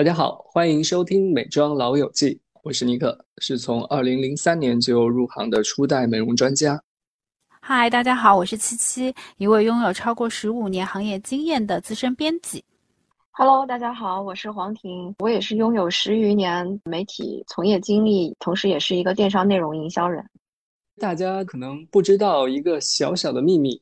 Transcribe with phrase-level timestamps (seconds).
[0.00, 2.30] 大家好，欢迎收听《美妆老友记》，
[2.62, 6.82] 我是尼克，是从二零零三年就入行的初代美容专家。
[7.60, 12.64] 嗨，大家好，我是七七，一位拥有超过十五年行业经验的资深编辑。
[13.32, 20.24] Hello，大家好，我是黄婷，我也是拥有十余年媒体从业经历，同时也是一个电商内容营销人。
[20.98, 23.78] 大家可能不知道一个小小的秘密。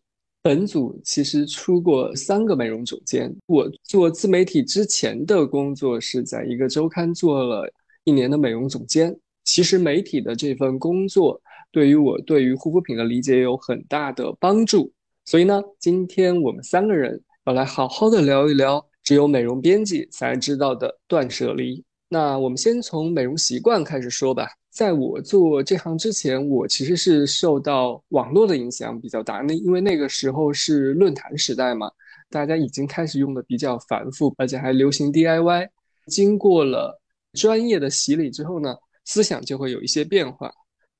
[0.48, 3.30] 本组其实出过三个美容总监。
[3.44, 7.70] 我做自媒体之前的工作是在一个周刊做了
[8.04, 9.14] 一年的美容总监。
[9.44, 11.39] 其实媒体的这份工作
[11.70, 14.90] 对于我对于护肤品的理解有很大的帮助。
[15.26, 21.84] 所以呢，今天我们三个人要来好好的聊一聊只有美容编辑才知道的断舍离。
[22.08, 24.48] 那我们先从美容习惯开始说吧。
[24.71, 29.39] 在我做这行之前，我其实是受到网络的影响比较大。
[29.39, 31.90] 那因为那个时候是论坛时代嘛，
[32.31, 35.69] 大家已经开始用的比较繁复，而且还流行 DIY。
[36.07, 37.01] 经过了
[37.33, 40.53] 专业的洗礼之后呢，思想就会有一些变化。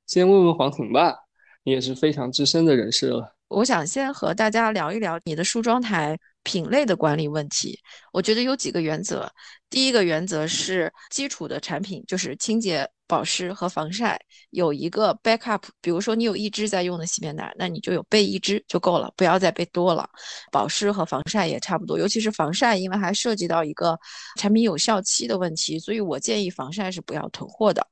[0.07, 1.14] 先问问黄婷吧，
[1.62, 3.35] 你也是非常资深的人士了。
[3.48, 7.79] 我想先和大家聊一聊你的梳妆台品类的管理问题。
[8.12, 9.31] 我觉得有几个原则。
[9.70, 14.20] 第一个原则是基础的产品就是清洁、保湿和防晒，
[14.51, 15.62] 有一个 backup。
[15.81, 20.09] 比如说你有一支在用的洗面奶，那你就有备一支就够了，不要再备多了。
[20.53, 23.98] 保湿和防晒也差不多，尤其是防晒，因为还涉及到一个
[24.36, 27.84] 产品有效期的问题，所以我建议防晒是不要囤货的。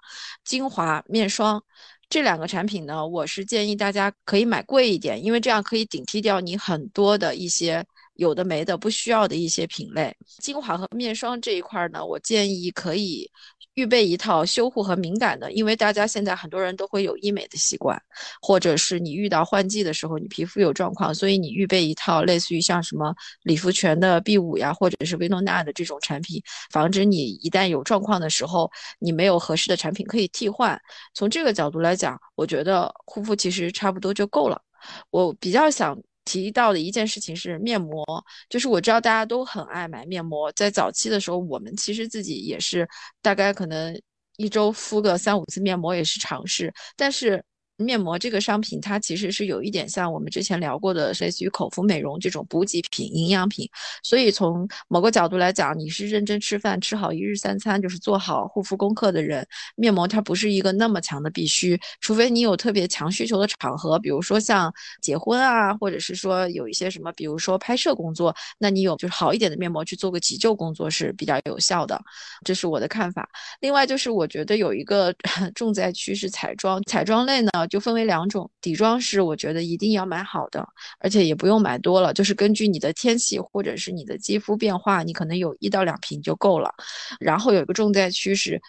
[0.44, 1.60] 精华、面霜
[2.08, 7.84] 这两个产品呢，我是建议大家可以买贵一点，因为这样可以顶替掉你很多的一些。
[8.16, 13.30] 有的没的不需要的一些品类，精华和面霜这一块呢，我建议可以
[13.76, 18.00] 预备一套修护和敏感的，因为大家现在很多人都会有医美的习惯，
[18.40, 30.80] 或者是你遇到换季的时候，你皮肤有状况，所以你预备一套类似于像什么理肤泉的 B 五呀，或者是薇诺娜的这种产品，防止你一旦有状况的时候，你没有合适的产品可以替换。
[31.12, 34.60] 从这个角度来讲，我觉得护肤其实差不多就够了。
[35.10, 35.96] 我比较想。
[36.26, 38.04] 提到的一件事情是面膜，
[38.50, 42.86] 就是我知道大家都很爱买面膜，在早期的时候，我们其实自己也是
[43.22, 43.98] 大概可能
[44.36, 47.42] 一周敷个三五次面膜也是常事，但是。
[47.78, 53.68] 面膜这个商品，它其实是有一点像我们之前聊过的，类似于口服美容这种补给品、营养品。
[54.02, 61.78] 所以从某个角度来讲，你是认真吃饭、吃好一日三餐，就是做好护肤功课的人，面膜它不是一个那么强的必须。
[62.00, 64.72] 除非你有特别强需求的场合，比如说像
[65.02, 72.00] 结婚啊，或者是说有一些什么，比如说拍摄工作，那你有就是好一点的面膜去做个急救工作是比较有效的。
[72.42, 73.28] 这是我的看法。
[73.60, 75.14] 另外就是我觉得有一个
[75.54, 77.50] 重灾区是彩妆，彩妆类呢。
[77.66, 80.66] 就分为两种，底妆是我觉得一定要买好的，
[80.98, 86.72] 而且也不用买多了，就是根据你的天气或者是你的肌肤变化，你可能有一到两瓶就够了。
[87.20, 88.60] 然后有一个重灾区是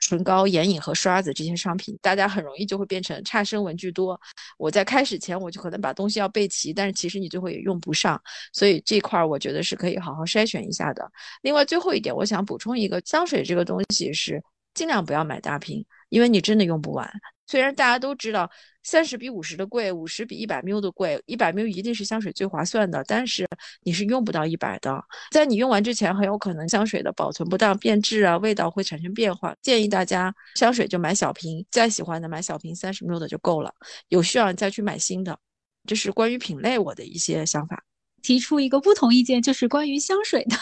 [0.00, 4.18] 唇膏、眼影和刷子这些商品，大家很容易就会变成差生文具多。
[4.56, 8.20] 我在开始前我就可能把东西要备齐，但是其实你最后也用不上，
[8.52, 11.10] 所以这块我觉得是可以好好筛选一下的。
[11.42, 14.40] 另外最后一点，我想补充一个，香水这个东西是
[14.72, 17.10] 尽量不要买大瓶，因为你真的用不完。
[17.48, 18.48] 虽然大家都知道
[18.84, 23.48] 三十比五十的贵，五十比一百 ml 的贵，一百 ml 一定是香水最划算的，但是
[23.82, 29.56] 你是用不到一百的，在你用完之前，很有可能香水的保存不当变质啊，味道会产生变化。
[29.62, 33.74] 建议大家香水就买小瓶，再喜欢的买小瓶三十 ml 的就够了，
[34.08, 35.38] 有需要你再去买新的。
[35.86, 37.82] 这是关于品类我的一些想法。
[38.20, 40.56] 提出一个不同意见，就是关于香水的。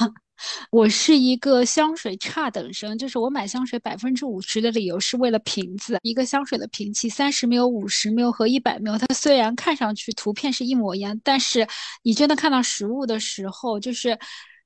[0.70, 5.98] 我是一个香水差等生，就是我买香水百分之五十的理由是为了瓶子。
[6.02, 11.66] 一个香水的瓶器，三十 ml、五十 ml 和一百 ml，它虽然看上去图片是一模一样，但是
[12.02, 14.18] 你真的看到实物的时候，就是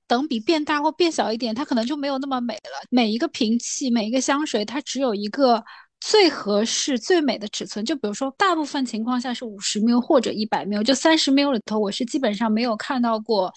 [0.06, 2.86] 等比变大或变小一点，它可能就没有那么美了。
[2.90, 5.62] 每一个瓶器，每一个香水，它只有一个
[6.00, 7.84] 最合适、最美的尺寸。
[7.84, 13.52] 就比如说，大部分情况下是五十 ml 或者一百 ml，就三十 ml 里头，我是基本上没有看到过。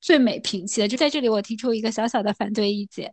[0.00, 3.12] 最美瓶器的，就在这里，我提出一个小小的反对意见。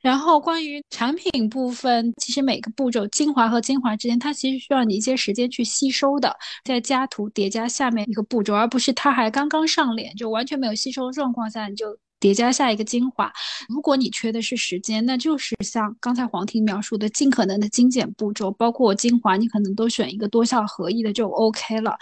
[0.00, 13.32] 然后关于产品部分，其实每个步骤，精华和精华之间，它其实需要你一些时间去吸收的，在加涂叠加下面一个步骤，而不是它还刚刚上脸就完全没有吸收的状况下，你就叠加下一个精华。
[13.68, 21.96] 如果你缺的是时间，那就是像刚才黄婷描述的，尽可能的精简步骤，包括精华，你可能都选一个多效合一的就 OK 了。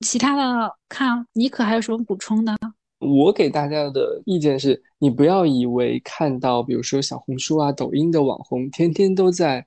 [0.00, 2.56] 其他的，看妮可还有什么补充呢？
[3.02, 9.66] 我给大家的意见是，你不要以为看到，比如说小红书啊、抖音的网红天天都在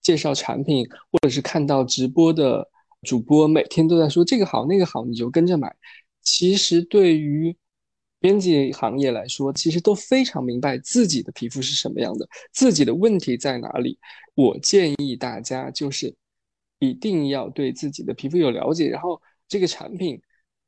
[0.00, 2.66] 介绍产品，或者是看到直播的
[3.02, 5.74] 主播每天都在说这个好那个好，你就跟着买。
[6.22, 7.56] 其实对于
[8.20, 13.98] 编辑行业来说，其实都非常明白自己的皮肤是什么样的，自己的问题在哪里。
[14.34, 16.14] 我建议大家就是
[16.78, 20.20] 一定要对自己的皮肤有了解，然后这个产品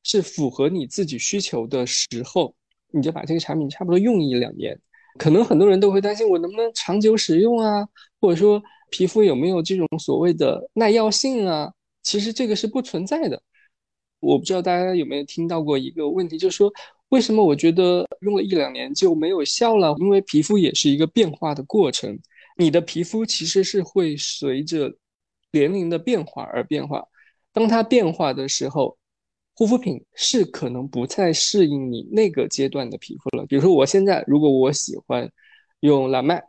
[0.09, 2.55] 是符合你自己需求的时候，
[2.91, 4.77] 你就把这个产品差不多用一两年。
[5.19, 7.87] 可能很多人都会担心我能不能长久使用啊，
[8.21, 11.73] 或者说皮肤有没有这种所谓的耐药性啊？
[12.03, 13.41] 其实这个是不存在的。
[14.21, 16.73] 我不知道大家有没有听到过一个问题，就是说
[17.11, 19.95] 为什么我觉得用了一两年就没有效了？
[19.99, 22.19] 因为皮肤也是一个变化的过程。
[22.57, 24.93] 你的皮肤其实是会随着
[25.53, 27.07] 年龄的变化而变化，
[27.53, 28.98] 当它变化的时候，
[29.59, 33.45] 护肤品是可能不再适应你那个阶段的皮肤了。
[33.47, 35.29] 比如说，我现在如果我喜欢
[35.81, 36.41] 用蓝麦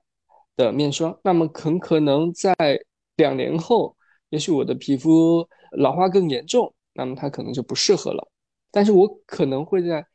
[0.55, 2.55] 的面霜，那么很可能在
[3.15, 3.97] 两年后，
[4.29, 8.29] 也许我的皮肤老化更严重，那么它可能就不适合了。
[8.69, 10.05] 但是我可能会在。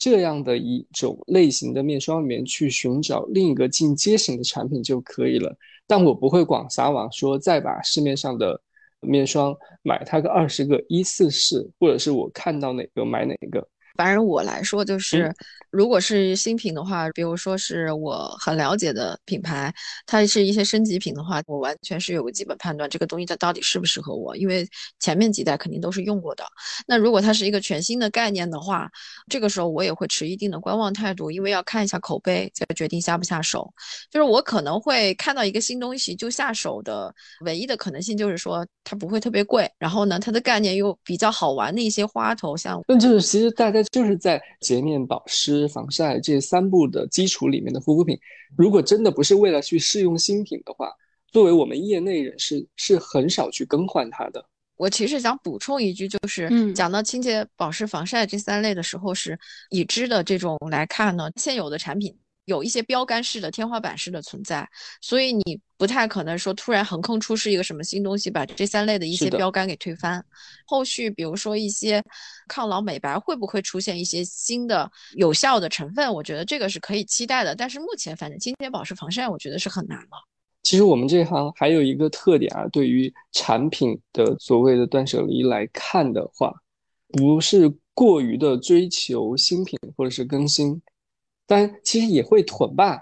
[0.00, 5.52] 这样的一种类型的面霜里面去寻找另一个进阶型的产品就可以了，
[5.88, 8.62] 但我不会广撒网说再把市面上的
[9.00, 13.66] 面霜买它个二十个一次试，或者是我看到哪个买哪个。
[13.96, 15.34] 反正我来说就是，
[15.70, 19.72] 如果是新品的话，比如说是我很了解的品牌，
[20.06, 24.66] 它是一些升级品的话，我完全是有个基本判断，这个东西它到底适不适合我，因为
[25.00, 26.44] 前面几代肯定都是用过的。
[26.86, 28.90] 那如果它是一个全新的概念的话，
[29.28, 33.72] 这个时候我也会持一定的观望态度，因为要看一下口碑，再决定下不下手。
[34.10, 43.82] 就是我可能会看到一个新东西就下手的唯一的可能性，就是说它不会特别贵，然后呢，它的概念又比较好玩的一些花头，像那就是其实大家。
[43.90, 48.18] 就是在洁面、保湿、防晒这三步的基础里面的护肤品，
[48.56, 50.92] 如果真的不是为了去试用新品的话，
[51.32, 54.44] 作为我们业内人士是很少去更换它的。
[54.76, 59.36] 我其实想补充一句，就是讲到清洁、保湿、防晒这三类的时候，是
[59.70, 62.16] 已知的这种来看呢，现有的产品。
[62.48, 64.66] 有一些标杆式的天花板式的存在，
[65.02, 70.24] 所以你不太可能说突然横空出世一个什么新东西，把这三类的一些标杆给推翻。
[70.66, 72.02] 后续比如说一些
[72.48, 76.10] 抗老美白会不会出现一些新的有效的成分？
[76.10, 77.54] 我觉得这个是可以期待的。
[77.54, 80.26] 但是目前反正清洁保湿防晒，我觉得是很难了。
[80.62, 86.52] 其实我们这行还有一个特点啊，对于产品的所谓的断舍离来看的话，
[87.08, 90.80] 不是过于的追求新品或者是更新。
[91.48, 93.00] 但其实也会囤吧，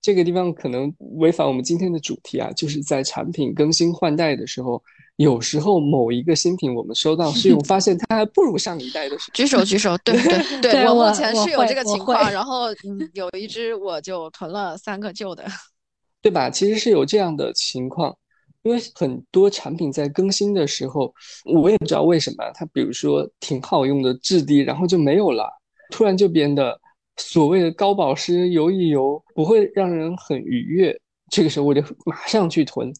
[0.00, 4.80] 这个地方可能违反我们今天的主题啊，就是在产品更新换代的时候，
[5.16, 9.32] 有时候某一个新品我们收到试用，发现它还不如上一代的时候。
[9.34, 15.44] 举手举手，对对 对，我目前是有这个情况，然后嗯，有一只我就囤了三个旧的，
[16.22, 16.48] 对吧？
[16.48, 18.16] 其实是有这样的情况，
[18.62, 21.12] 因为很多产品在更新的时候，
[21.52, 25.50] 我也不知道为什么，它比如说挺好用的质地，然后就没有了，
[25.90, 26.80] 突然就变得。
[27.18, 30.98] 所谓的高保湿游一游不会让人很愉悦，
[31.30, 32.92] 这个时候我就马上去囤，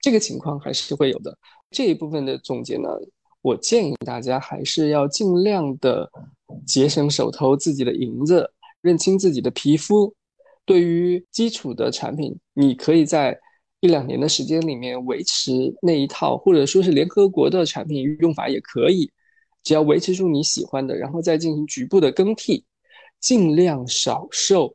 [0.00, 1.36] 这个情况还是会有的。
[1.70, 2.88] 这一部分的总结呢，
[3.42, 6.08] 我建议大家还是要尽量的
[6.64, 8.48] 节省手头自己的银子，
[8.80, 10.14] 认清自己的皮肤。
[10.64, 13.38] 对于基础的产品，你可以在
[13.80, 19.10] 一两年的时间里面维持那一套，或者说是联合国的产品用法也可以，
[19.62, 22.64] 只要维持住你喜欢的，然后再进行局部的更替。
[23.20, 24.74] 尽量少受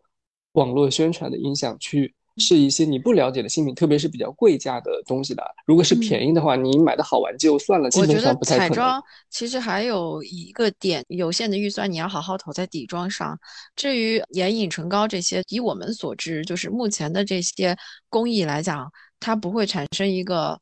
[0.53, 5.43] 网络宣传的影响，去试一些你不了解的新品，特别是比较贵价的东西的。
[5.65, 8.69] 如果是便宜的话，你买的好玩就算了，基本上不太可能。
[8.69, 13.37] 彩妆其实还有一个点，有限的预算你要好好投在底妆上。
[13.75, 17.77] 至于眼影、唇膏这些，以我们所知，就是目前的这些
[18.09, 20.59] 工艺来讲，它不会产生一个。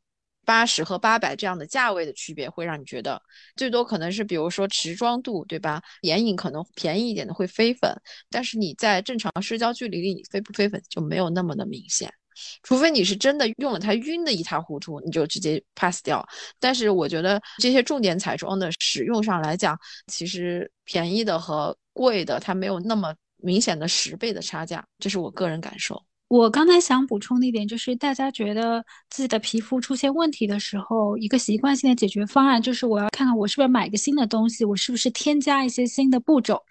[0.50, 3.22] 八十和八百这样的价位的区别，会让你觉得
[3.54, 5.80] 最多可能是，比如说持妆度，对吧？
[6.02, 7.88] 眼影可能便宜一点的会飞粉，
[8.28, 12.12] 但是你在正常社交距离里你飞不飞粉就没有那么的明显，
[12.64, 16.26] 除非你是真的用了它晕的一塌糊涂，你就直接 pass 掉。
[16.58, 19.78] 但是我觉得这些重点彩妆的使用上来讲，
[20.08, 26.04] 其实便宜的和贵的它没有那么明显的十倍的差价，这是我个人感受。
[26.30, 36.62] 我刚才想补充的一点就是，大家觉得自己的皮肤出现问题的时候，一个习惯性的解决方案就是我要看看我是不是买个新的东西，我是不是添加一些新的步骤。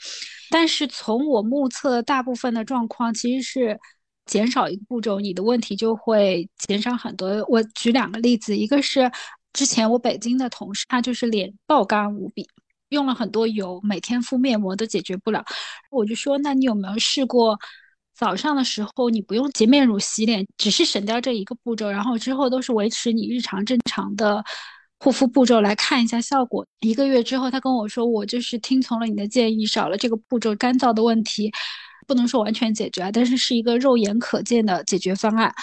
[0.49, 3.77] 但是从我目测，大部分的状况其实是
[4.25, 7.45] 减少一个步骤，你的问题就会减少很多。
[7.49, 9.11] 我举两个例子，一个是
[9.51, 12.47] 之前我北京的同事，他就是脸爆干无比，
[12.91, 15.43] 用了很多油，每天敷面膜都解决不了。
[15.91, 17.59] 我就说，那你有没有试过？
[18.19, 24.43] 早上的时候，你不用洁面乳洗脸，只是省掉这一个步骤，然后之后都是维持你日常正常的
[24.99, 26.65] 护肤步骤来看一下效果。
[26.81, 31.49] 一个月之后，他跟我说，我就是听从了你的建议，少了这个步骤，干燥的问题
[32.07, 35.53] 不能说完全解决，但是是一个肉眼可见的解决方案。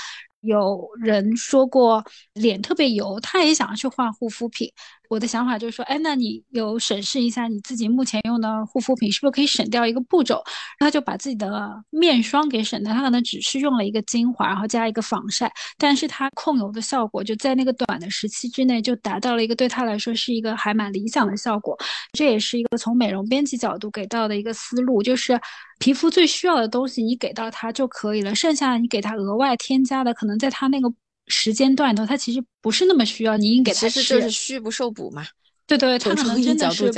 [0.41, 4.73] 有人说过脸特别油，他也想要去换护肤品。
[5.09, 10.43] 我的想法就是说，哎，那你有审视一下你自己目前用的护肤品，是不是可以省掉一个步骤？
[10.79, 21.77] 他就把自己的面霜给省掉，他可能只是用了一个精华，然后加一个防晒，但是他控油的效果就在那个短的时期之内就达到了一个对他来说是一个还蛮理想的效果。
[22.13, 25.41] 这也是一个从美容编辑角度给到的一个思路，就是
[25.79, 30.93] 皮肤最需要的东西你给到他就可以了，剩下你给他额外添加的，可能在他那个。
[31.27, 35.25] 时间段头，他其实不是那么需要你应给他吃，其实就是虚不受补嘛。
[35.67, 36.93] 对对，他可能真的是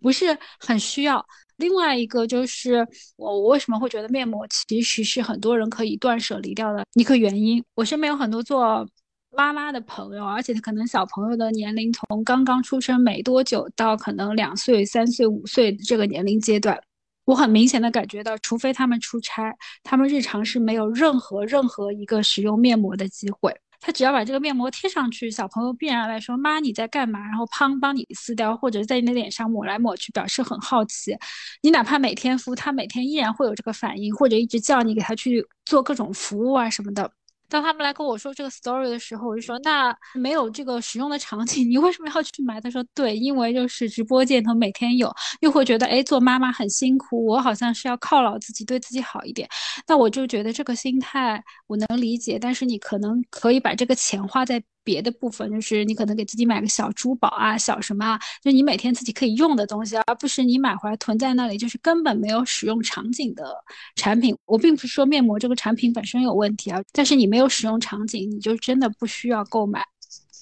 [0.00, 1.24] 不是很需要。
[1.56, 2.86] 另外一个就是
[3.16, 7.62] 我我为什么会觉得面膜其实是很多人可以断舍离掉的一个原因。
[7.74, 8.88] 我身边有很多做
[9.30, 16.76] 妈妈的朋友，而且他可能小朋友的年龄从刚刚出生没多久到可能两岁、三岁、五岁这个年龄阶段。
[17.24, 23.54] 我很明显的感觉到，除非他们出差，他们日常是没有任何任何一个使用面膜的机会。
[23.80, 31.14] 他只要把这个面膜贴上去，小朋友必然来说：“妈，你在干嘛？”然后砰，帮你撕掉，或者在你的脸上抹来抹去，表示很好奇。
[31.60, 37.10] 你哪怕每天敷，他每天依然会有这个反应，或者一直叫你给他去做各种服务啊什么的。
[37.48, 42.60] 当他们来跟我说这个 story 的时候，我就说那没有这个使用的场景，你为什么要去买？
[42.60, 49.48] 他说对，因为就是直播间头每天有，又会觉得哎做妈妈很辛苦，我好像是要犒劳自己，对自己好一点。
[49.86, 54.62] 那我就觉得这个心态我能理解，但是你可能可以把这个钱花在。
[54.84, 63.56] 别的部分就是你可能给自己买个小珠宝啊，小什么啊，就你每天自己可以用的东西，而不是你买回来囤在那里，就是根本没有使用场景的
[63.96, 64.36] 产品。
[64.44, 69.84] 我并不是说面膜这个产品本身有问题啊，但是你没有使用场景，你就真的不需要购买。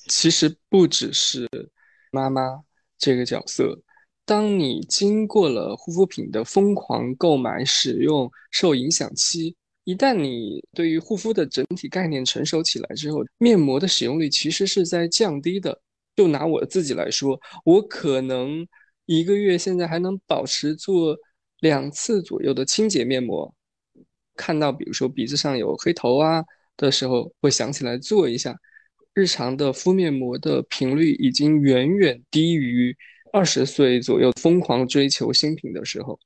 [0.08, 1.48] 其实不只是
[2.10, 2.42] 妈妈
[2.98, 3.80] 这个角色，
[4.26, 9.56] 当你经过了护肤品的疯狂购买使用受影响期。
[9.84, 15.80] 一旦你对于护肤的整体概念成熟起来之后，面膜的使用率其实是在降低的。
[16.14, 18.66] 就拿我自己来说，我可能
[19.06, 21.16] 一个月现在还能保持做
[21.60, 23.52] 两次左右的清洁面膜。
[24.36, 26.44] 看到比如说鼻子上有黑头啊
[26.76, 28.54] 的时候，会想起来做一下。
[29.14, 32.96] 日常的敷面膜的频率已经远远低于
[33.32, 36.18] 二十岁左右疯狂追求新品的时候。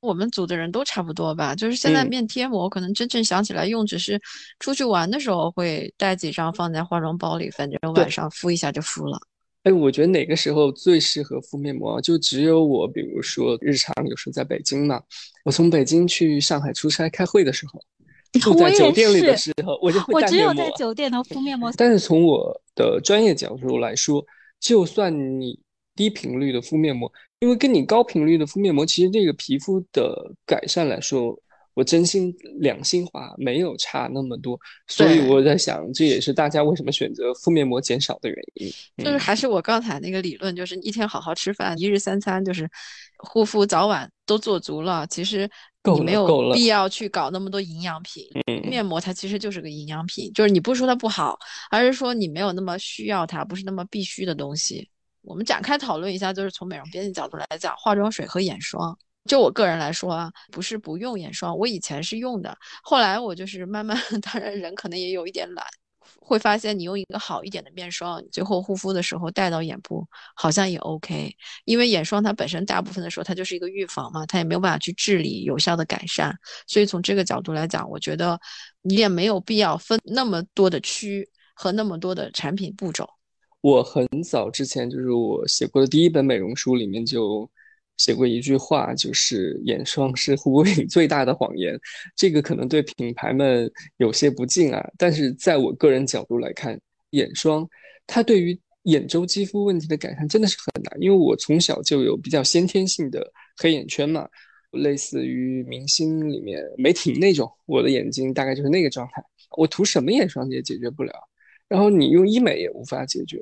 [0.00, 4.20] 我们组的人都差不多吧，就是现在面贴膜，可能真正想起来用，只是
[4.60, 9.18] 出去玩的时候会带几张放在化妆包里，反正晚上敷一下就敷了。
[9.64, 12.00] 哎，我觉得哪个时候最适合敷面膜？
[12.00, 15.02] 就只有我，比如说日常有时候在北京嘛，
[15.44, 17.82] 我从北京去上海出差开会的时候，
[18.40, 20.14] 住在酒店里的时候，我就会。
[20.14, 21.72] 我只有在酒店能敷面膜。
[21.76, 24.24] 但是从我的专业角度来说，
[24.60, 25.58] 就算你
[25.96, 27.12] 低频率的敷面膜。
[27.40, 31.38] 因为跟你高频率的敷面膜，其实这个皮肤的改善来说，
[31.74, 38.68] 我真心良心话没有差那么多，所以我在想，这也是大家为什么选择敷面膜减少的原因。
[39.04, 42.68] 就是还是我刚才那个理论，就是一天好好吃饭，一日三餐就是
[43.18, 45.48] 护肤，早晚都做足了，其实
[45.94, 48.24] 你没有必要去搞那么多营养品。
[48.68, 51.38] 面膜它其实就是个营养品，就是你不是说它不好，
[51.70, 54.90] 而是说你没有那么需要它，不是那么必须的东西。
[55.28, 58.98] 我们展开讨论一下，就是从美容编辑角度来讲，化妆水和眼霜。
[59.26, 65.66] 就我个人来说啊，不是不用眼霜，我以前是用的，后来我就是慢慢， 当然人可能也有一点懒，
[66.18, 70.02] 会发现你用一个好一点的面霜，你最后护肤的时候带到眼部
[70.34, 71.30] 好像也 OK。
[71.66, 76.34] 因为眼霜它本身大部分的时候它就是一个预防嘛，它也没有办法去治理有效的改善。
[76.66, 78.40] 所以从这个角度来讲，我觉得
[78.80, 83.06] 你也没有必要分那么多的区和那么多的产品步骤。
[83.60, 87.48] 我很早之前就是我写过的第一本美容书里面就
[87.96, 91.78] 写过一句话，就是眼霜是护肤品最大的谎言。
[92.14, 97.68] 这个可能对品牌们有些不敬啊，但是在我个人角度来看，眼霜
[98.06, 100.96] 它对于眼周肌肤问题的改善真的是很难。
[101.02, 104.28] 因为我从小就有比较先天性的黑眼圈嘛，
[104.70, 109.20] 类似于明星里面梅婷那种，我的眼睛大概就是那个状态。
[109.56, 111.12] 我涂什么眼霜也解决不了。
[111.68, 113.38] 然后你用医美也无法解决，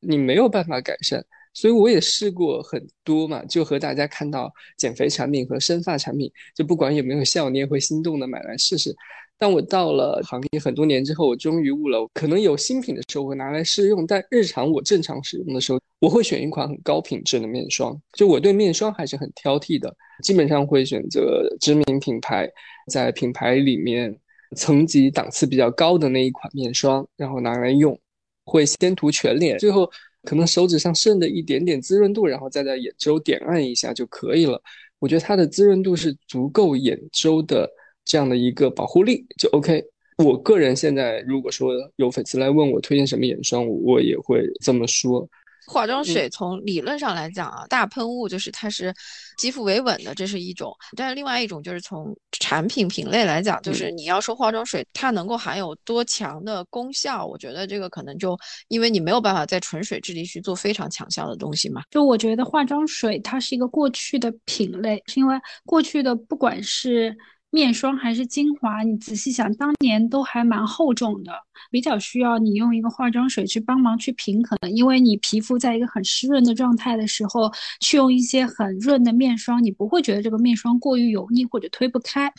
[0.00, 1.24] 你没有办法改善，
[1.54, 8.94] 所以我也试过很多嘛，就和大家看到减肥产品和生发产品，就不管有没有效，你也会心动的买来试试。
[9.38, 18.00] 但我到了行业很多年之后，我终于悟了，可能有新品的时候会拿来试用，但日常我正常使用的时候，我会选一款很高品质的面霜。
[18.12, 22.48] 就我对面霜还是很挑剔的，基本上会选择知名品牌，
[22.88, 24.16] 在品牌里面。
[24.54, 27.98] 层级档次比较高的那一款面霜，然后拿来用，
[28.44, 29.90] 会先涂全脸，最后
[30.22, 34.60] 可能手指上剩的一点点滋润度，然后再在眼周点按一下就可以了。
[34.98, 37.68] 我觉得它的滋润度是足够眼周的
[38.04, 39.84] 这样的一个保护力就 OK。
[40.18, 45.28] 我个人现在如果说有粉丝来问我推荐什么眼霜，我也会这么说。
[45.66, 48.92] 化妆水从理论上来讲啊，大喷雾就是它是
[49.38, 58.36] 肌肤维稳的，这是一种；但是另外一种就是从产品品类来讲，就是你要说化妆水它能够含有多强的功效，我觉得这个可能就
[58.68, 61.82] 因为你没有办法在纯水质地去做非常强效的东西嘛。
[61.90, 67.16] 就我觉得化妆水它是一个过去的品类，是因为过去的不管是。
[67.54, 71.30] 面霜还是精华，你仔细想，当年都还蛮厚重的，
[71.70, 74.58] 比较需要你用一个化妆水去帮忙去平衡。
[74.70, 82.32] 因为你皮肤在一个很湿润的状态的时候，去用一些很润的面霜，你不会觉得这个面霜过于油腻或者推不开。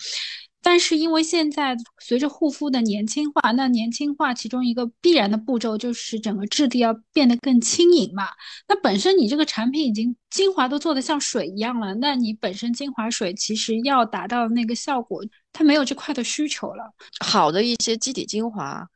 [0.63, 8.29] 但是因为现在随着护肤的年轻化，那年轻化其中一个必然的步骤就是整个质地要变得更轻盈嘛。
[8.67, 16.93] 那本身你这个产品已经精华都做的像水一样了，那你本身精华水其实要达到那个效果，它没有这块的需求了。
[17.20, 18.88] 好的一些基底精华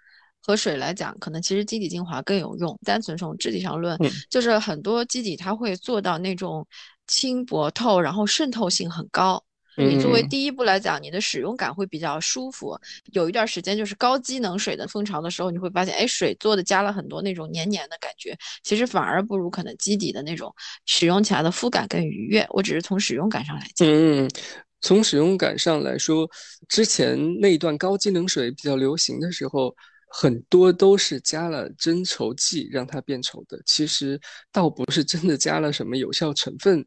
[0.41, 2.79] 和水来讲，可能其实基底精华更有用。
[2.85, 6.65] 单纯从质地上论，就是很多基底它会做到那种
[7.07, 9.43] 轻薄透，然后渗透性很高。
[9.77, 12.75] 你作为第一步来讲，你的使用感会比较舒服。
[13.11, 20.53] 有一段时间就是高机能水的风潮的时候，你会发现，哎，水做的加了很多那种黏黏的感觉，其实反而不如可能基底的那种
[20.85, 22.45] 使用起来的肤感更愉悦。
[22.49, 23.87] 我只是从使用感上来讲。
[23.87, 24.27] 嗯，
[24.81, 26.27] 从使用感上来说，
[26.67, 29.75] 之前那一段高机能水比较流行的时候，
[30.09, 33.61] 很多都是加了增稠剂让它变稠的。
[33.65, 34.19] 其实
[34.51, 36.83] 倒不是真的加了什么有效成分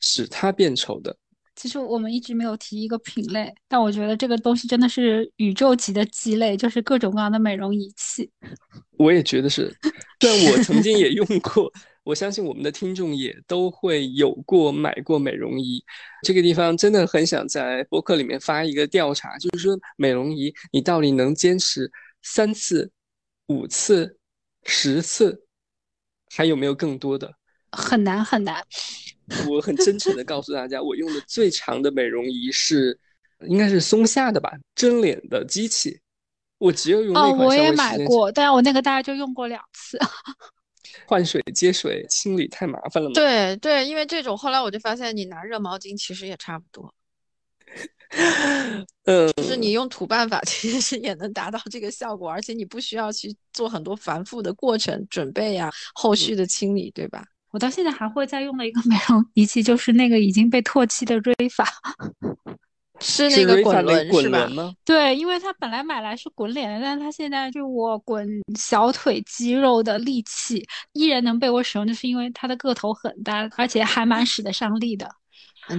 [0.00, 1.16] 使它变稠的。
[1.56, 8.30] 其实我们一直没有提一个品类，但我觉得这个东西真的是宇宙级的鸡肋，就是各种各样的美容仪器。
[8.98, 9.74] 我也觉得是，
[10.20, 11.72] 虽然我曾经也用过，
[12.04, 15.82] 我相信我们的听众也都会有过买过美容仪。
[16.22, 21.90] 这个地方真的很想在博客里面发一个调查，就是说美容仪你到底能坚持
[22.22, 22.90] 三次、
[23.48, 24.18] 五次、
[24.64, 25.46] 十次，
[26.34, 27.34] 还有没有更多的？
[27.72, 28.62] 很难很难。
[29.48, 32.98] 我很真诚的告诉大家，我用的最长的美容仪是，
[33.48, 36.00] 应该是松下的吧，蒸脸的机器。
[36.58, 37.32] 我只有用那款。
[37.32, 39.98] 哦，我也买过，但是我那个大概就用过两次。
[41.06, 43.14] 换水接水清理太麻烦了嘛？
[43.14, 46.94] 对对，因为这种后来我就发现，你拿热毛巾其实也差不多。
[49.04, 57.22] 嗯，就是你用土办法， 其实也能达到这个效果，而且你不需要去做很多繁复的过程准备呀，后续的清理，对吧？
[57.56, 61.66] 我到现在还会再用的一个美容仪器，就是那个已经被唾弃的瑞法，
[63.00, 64.46] 是那个滚轮是吧？
[64.84, 75.08] 对，因为它本来买来是滚脸的，但是它现在就我滚小腿肌肉的力气，依然能被我使用，就是因为它的个头很大，而且还蛮使得上力的。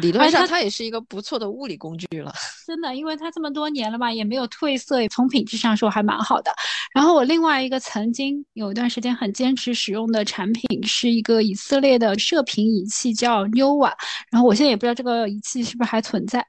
[0.02, 2.34] 理论上，它也是一个不错的物理工具了。
[2.66, 6.52] 真的，因为它这么多年了嘛，也没有褪色，从品质上说还蛮好的。
[6.94, 13.92] 然后我另外一个曾经有一段时间很坚持使用的产品，是一个以色列的射频仪器，叫 Nova。
[14.30, 16.46] 然后我现在也不知道这个仪器是不是还存在。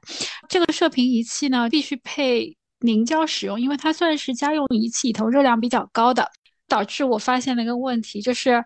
[0.49, 6.29] 这个射频仪器呢，必须配凝胶使用，因为它算是家用仪器里头热量比较高的，
[6.67, 8.63] 导致我发现了一个问题，就是。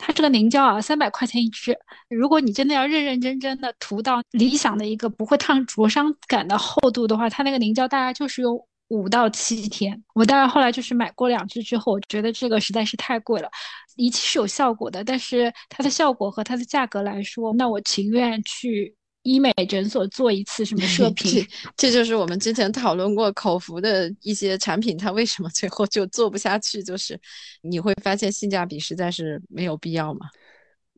[0.00, 1.78] 它这个凝胶啊，三百块钱一支。
[2.08, 10.02] 如果你真的要认认真真的涂到理想的一个不会烫灼伤感的厚度的话，它那个凝胶大概就是用五到七天。
[10.14, 13.50] 我当然后来就是买过两支之后，我觉得这个实在是太贵了。
[13.96, 18.96] 仪器是有效果的，但是它的效果和它的价格来说，那我情愿去。
[19.22, 26.82] 医美诊所做一次什么射 频，这就是我们之前讨论过口服的一些产品，它为什么最后就做不下去？
[26.82, 27.20] 就是
[27.62, 30.26] 你会发现性价比实在是没有必要嘛。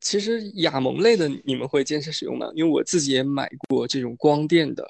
[0.01, 2.47] 其实雅萌类的你们会坚持使用吗？
[2.55, 4.85] 因为我自己也买过这种光电的，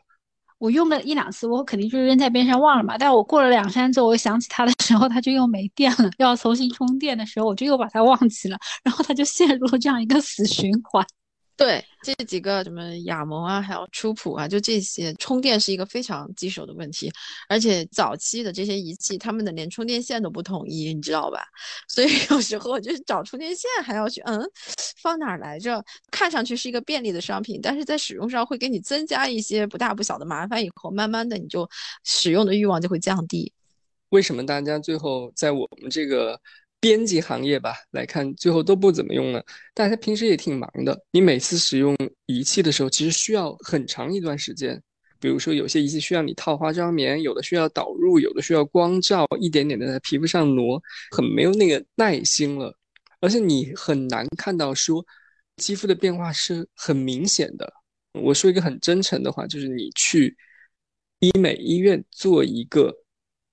[0.58, 2.96] 我用了一两次，我肯定就是扔在边上忘了嘛。
[2.96, 11.04] 但我过了两三周，我想起它的时候，它就又没电了，要重新充电的时候，我就又把它忘记了，然后它就陷入了这样一个死循环。
[11.62, 17.08] 对这几个什么雅萌啊，还有初普啊，就这些充电是一个非常棘手的问题，
[17.48, 21.44] 而且早期的这些仪器，他们的连充电线都不统一，你知道吧？
[21.88, 24.42] 所以有时候就是找充电线还要去，嗯，
[25.00, 25.80] 放哪儿来着？
[26.10, 31.68] 看上去是一个便利的商品，但是在使用上会给你增加一些不大不小的麻烦，以后慢慢的你就
[32.02, 33.52] 使用的欲望就会降低。
[34.08, 36.40] 为什么大家最后在我们这个？
[36.82, 39.40] 编辑行业吧，来看最后都不怎么用了。
[39.72, 44.82] 大家平时也挺忙的，你每次使用仪器的时候，其实需要很长一段时间。
[45.20, 52.76] 比如说，有些仪器需要你套化妆棉，有的需要导入，有的需要光照，一点点的在皮肤上挪，很没有那个耐心了。
[53.20, 55.06] 而且你很难看到说
[55.58, 57.72] 肌肤的变化是很明显的。
[58.20, 60.36] 我说一个很真诚的话，就是你去
[61.20, 62.92] 医美医院做一个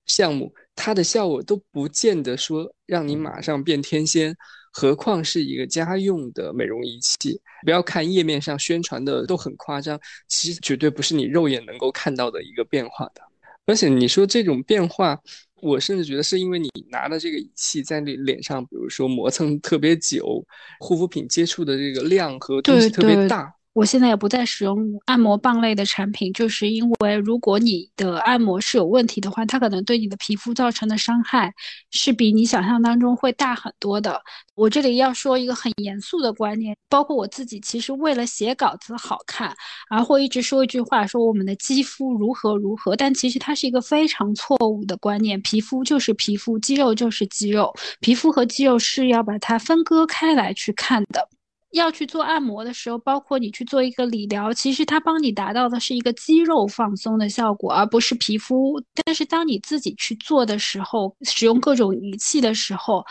[0.06, 4.34] 项目，它的效果都不见得说让你马上变天仙。
[4.72, 13.20] 何况是一个家用的美容仪器，不要看页面上宣传的都很夸张，其实绝对不是你肉眼能够看到的一个变化的。
[13.66, 15.18] 而且你说这种变化，
[15.60, 20.44] 我甚至觉得是因为你拿的这个仪器在你脸上，比如说磨蹭特别久，
[20.78, 23.52] 护肤品接触的这个量和东西特别大。
[23.72, 31.52] 我现在也不再使用按摩棒类的产品，就是因为如果你的按摩是有问题的话，它可能对你的皮肤造成的伤害
[31.92, 34.20] 是比你想象当中会大很多的。
[34.56, 39.54] 我这里要说一个很严肃的观念，包括我自己，其实为了写稿子好看，
[39.88, 45.40] 而会一直说一句话，说我们的肌肤如何如何，但其实它是一个非常错误的观念。
[45.42, 51.28] 皮肤就是皮肤，肌肉就是肌肉，皮肤和肌肉是要把它分割开来去看的。
[51.72, 58.82] 要去做按摩的时候，包括你去做一个理疗，其实它帮你达到的是一个肌肉放松的效果，而不是皮肤。
[59.04, 63.04] 但是当你自己去做的时候，使用各种仪器的时候，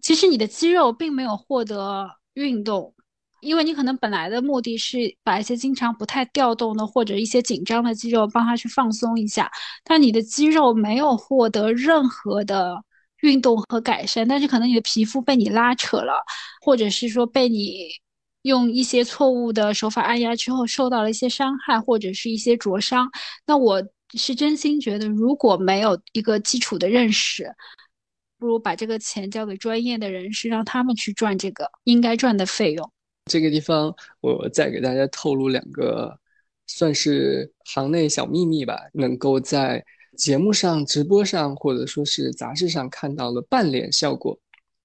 [0.00, 2.94] 其实你的肌肉并没有获得运动，
[3.40, 9.50] 因为你可能本来的目的是把一些经常不太调动的或者一些紧张的肌肉帮它去放松一下，
[9.84, 12.84] 但你的肌肉没有获得任何的。
[13.22, 16.24] 运动和改善，但是可能你的皮肤被你拉扯了，
[16.60, 17.88] 或者是说被你
[18.42, 23.10] 用一些错误的手法按压之后受到了一些伤害，或者是一些灼伤。
[23.44, 23.82] 那我
[24.14, 27.52] 是真心觉得，如果没有一个基础的认识，
[28.38, 32.92] 不如把这个钱交给专业的人士，让他们去赚这个应该赚的费用。
[33.26, 36.16] 这个地方，我再给大家透露两个，
[36.66, 39.84] 算是行内小秘密吧，能够在。
[40.18, 44.36] 节目上、直播上，或者说是杂志上看到了半脸效果，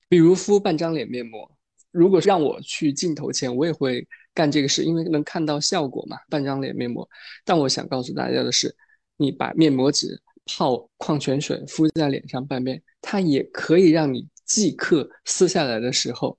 [0.07, 1.49] 比如敷半张脸面膜。
[1.89, 6.17] 如果让我去镜头前，我也会干这个事，因为能看到效果嘛。
[6.29, 7.07] 半张脸面膜，
[7.43, 8.75] 但我想告诉大家的是，
[9.17, 16.37] 你把面膜纸泡矿泉水敷在脸上半边，它也可以让你即刻撕下来的时候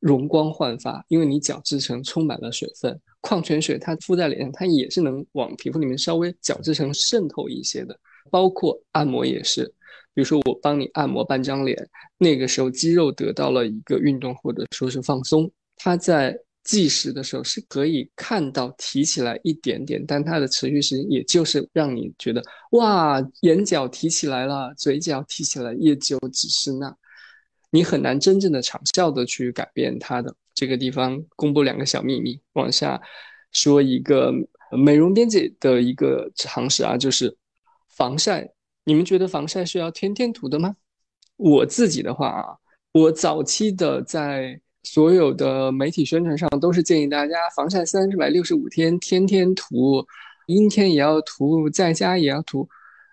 [0.00, 3.00] 容光焕发，因为你角质层充满了水分。
[3.20, 7.96] 矿泉水它敷在脸上，它也是能往皮肤里面稍微角质层渗透一些的。
[8.30, 9.64] 包括按摩也是，
[10.14, 11.76] 比如说我帮你按摩半张脸，
[12.16, 26.94] 那个时候肌肉得到了一个运动或者说是放松，它在计时的时候是可以看到提起来一点点，但它的持续时间也就是让你觉得哇，眼角提起来了，嘴角提起来，也就只是那，
[27.70, 30.34] 你很难真正的长效的去改变它的。
[30.54, 33.00] 这个地方公布两个小秘密，往下
[33.52, 34.32] 说一个
[34.72, 37.34] 美容编辑的一个常识啊，就是。
[37.98, 38.48] 防晒，
[38.84, 40.76] 你们觉得防晒是要天天涂的吗？
[41.36, 42.56] 我自己的话啊，
[42.92, 50.06] 我早期的在所有的媒体宣传上都是建议大家防晒三百六十五天天天涂，
[50.46, 52.68] 阴天也要涂，在家也要涂。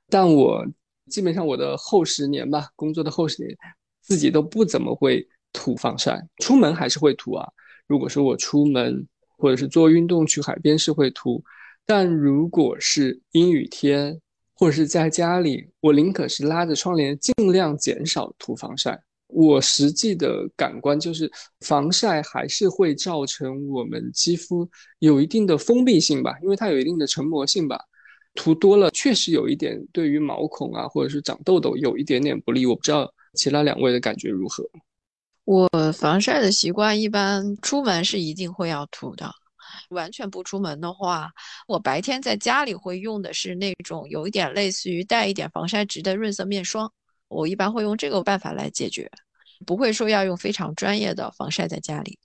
[0.07, 0.63] 但我
[1.09, 3.57] 基本上我的后十年吧，工作的后十年，
[4.03, 7.49] 自己都不怎么会涂防晒，出门还是会涂啊。
[7.87, 9.03] 如果说我出门
[9.35, 11.43] 或者是做运动去海边是会涂，
[11.87, 14.21] 但如果是阴雨天。
[14.55, 18.99] 或者是在家里，我宁可是拉着窗帘，尽量减少涂防晒。
[19.27, 21.29] 我实际的感官就是，
[21.61, 27.77] 防晒还是会造成我们肌肤有一定的封闭性吧，因为它有一定的成膜性吧。
[28.33, 32.65] 涂多了确实有一点对于毛孔啊，或者是长痘痘有一点点不利。
[32.65, 34.63] 我不知道其他两位的感觉如何。
[35.43, 39.29] 我防晒的习惯一般出门是一定会要涂的。
[39.89, 41.31] 完全不出门的话，
[41.67, 46.91] 我白天在家里会用的是那种有一点类似于带一点防晒值的润色面霜。
[47.27, 49.09] 我一般会用这个办法来解决，
[49.65, 52.17] 不会说要用非常专业的防晒在家里。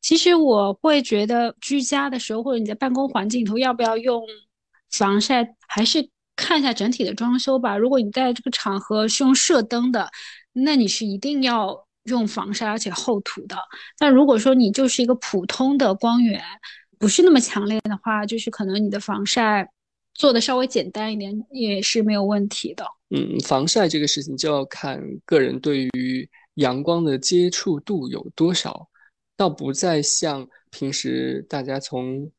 [0.00, 4.22] 其实我会觉得居家的时候或者你在办公环境里头要不要用
[4.90, 7.76] 防晒，还是看一下整体的装修吧。
[7.76, 10.08] 如果你在这个场合是用射灯的，
[10.52, 13.56] 那你是一定要用防晒而且厚涂的。
[13.98, 16.42] 但如果说你就是一个普通的光源，
[16.98, 19.68] 不是那么强烈的话，就是可能你的防晒
[20.14, 22.84] 做的稍微简单一点也是没有问题的。
[23.10, 28.88] 嗯，防晒这个事情就要看个人对于阳光的接触度有多少，
[29.36, 32.30] 倒不再像平时大家从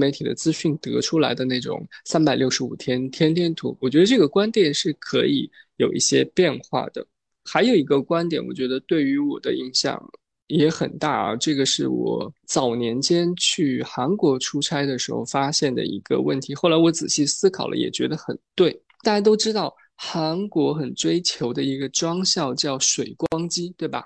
[0.00, 3.76] 媒体的资讯得出来的那种三百六十五天天天涂。
[3.80, 7.06] 我觉得这个观点是可以有一些变化的。
[7.44, 10.02] 还有一个观点，我觉得对于我的影响。
[10.48, 11.36] 也很大啊！
[11.36, 16.54] 这个是我早年间去韩国出差的时候发现的一个问题。
[16.54, 18.72] 后来我仔细思考了，也觉得很对。
[19.02, 24.04] 大家都知道，韩国很追求的一个妆效叫水光肌，对吧？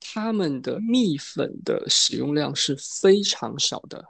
[0.00, 4.04] 他们的蜜粉的使用量是非常少的。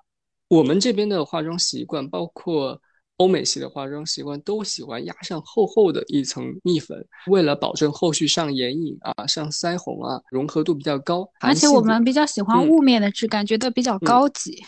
[0.48, 2.80] 我们这边的化妆习惯，包括
[3.18, 11.28] 欧美系的化妆习惯，都喜欢压上厚厚的一层蜜粉，为了保证后续上眼影啊、上腮红啊融合度比较高。
[11.40, 14.62] 而且我们比较喜欢雾面的质感，觉得比较高级。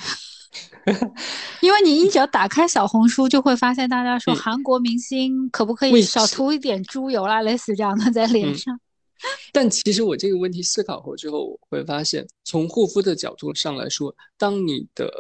[1.61, 8.79] 因为你一脚打开小红书，就会发现大家说韩国明星可不可以少涂一点猪油啦，类似这样的在脸上。
[9.53, 15.11] 但其实我这个问题思考过之后，我会发现，从护肤的角度上来说，当你的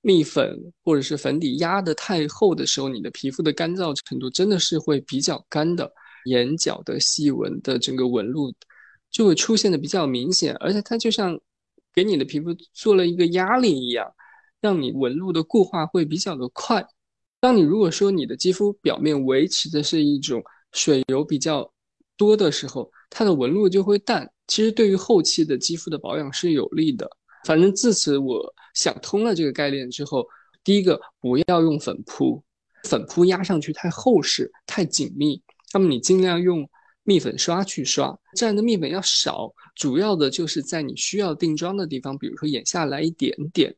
[0.00, 5.92] 蜜粉或者是粉底压得太厚的时候，你的皮肤的干燥程度真的是会比较干的，
[6.26, 8.52] 眼角的细纹的整个纹路
[9.10, 11.38] 就会出现的比较明显，而且它就像
[11.94, 14.12] 给你的皮肤做了一个压力一样。
[14.60, 16.84] 让你纹路的固化会比较的快。
[17.38, 21.72] 当你如果说你的肌肤表面维持的是一种水油比较
[22.16, 24.28] 多的时候，它的纹路就会淡。
[24.48, 27.08] 其实对于后期的肌肤的保养是有利的。
[27.44, 30.24] 反正自此我想通了这个概念之后，
[30.62, 32.40] 第一个不要用粉扑，
[32.84, 35.42] 粉扑压上去太厚实、太紧密。
[35.74, 36.68] 那么你尽量用
[37.02, 43.74] 蜜粉刷去刷，蘸的蜜粉要少，主要的就是在你需要定妆的地方，比如说眼下来一点点。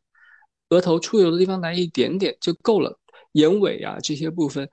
[0.68, 3.00] 额头出油的地方来一点点就够了，
[3.32, 4.68] 眼尾啊这些部分，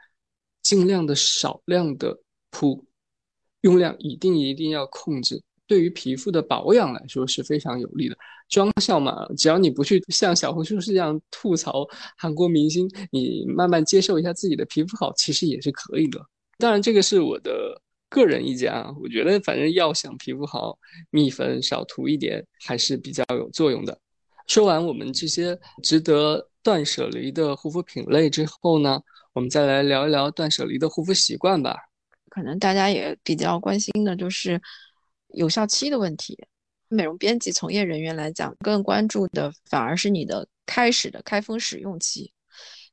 [0.62, 2.20] 尽量的少量的
[2.52, 2.86] 铺，
[3.62, 5.42] 用量一定一定要控制。
[5.68, 8.18] 对于皮肤的保养来说是非常有利的。
[8.50, 11.86] 妆效嘛，只要你不去像小红书是这样吐槽
[12.18, 16.26] 韩国明星，你慢慢接受一下自己的皮肤好，其实也是可以的。
[16.58, 24.00] 当然这个是我的个人意见啊，我觉得反正要想皮肤好，蜜粉少涂一点还是比较有作用的。
[24.48, 29.02] 说完我们这些值得断舍离的护肤品类之后呢，
[29.34, 31.76] 我们再来聊一聊断舍离的护肤习惯吧。
[32.30, 34.62] 可能大家也比较关心的就是
[35.28, 36.38] 有效期的问题。
[36.88, 42.34] 美容编辑从业人员来讲，更关注的反而是你的开始的开封使用期。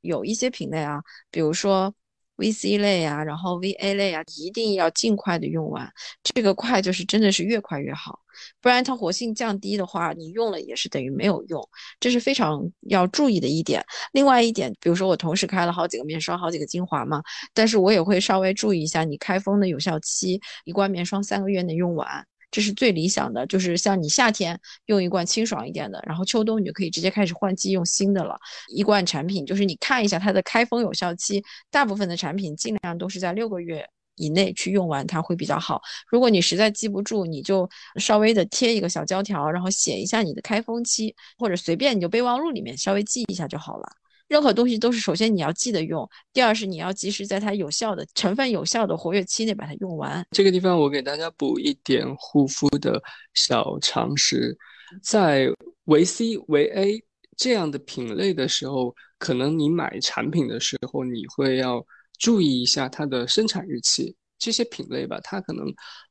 [0.01, 1.94] 有一些品类啊，比如说。
[2.37, 5.90] VC 类啊，然后 VA 类啊，一定要尽快的用完。
[6.23, 8.18] 这个快就是真的是越快越好，
[8.61, 11.68] 不然它活性降低的话，你用了也是等于没有用，
[12.01, 13.85] 这是非常要注意的一点。
[14.12, 22.27] 另外一点，比如说我同时开了好几个面霜、好几个精华嘛，但是我也会稍微注意一下你开封的有效期，一罐面霜三个月内用完。
[22.55, 28.38] 这是最理想的，就是像你夏天用一罐清爽一点的，然后秋冬你就可以直接开始换季用新的了。
[28.69, 35.83] 一罐产品就是你看一下它的开封有效期，大部分的产品尽量都是在六个月以内去用完，它会比较好。
[36.07, 43.88] 如果你实在记不住，你就稍微的贴一个小胶条，然后写一下你的开封期，或者随便你就备忘录里面稍微记一下就好了。
[44.35, 50.27] 任何东西都是首先你要记得用，第二是你要及时在它有效的成分有效的活跃期内把它用完。
[50.33, 53.01] 这个地方我给大家补一点护肤的
[53.35, 54.59] 小常识，
[55.01, 55.47] 在
[55.85, 57.01] 维 C 维 A
[57.37, 61.87] 这样的品类的时候，可能你买产品的时候你会要
[62.18, 64.16] 注意一下它的生产日期。
[64.37, 65.64] 这些品类吧，它可能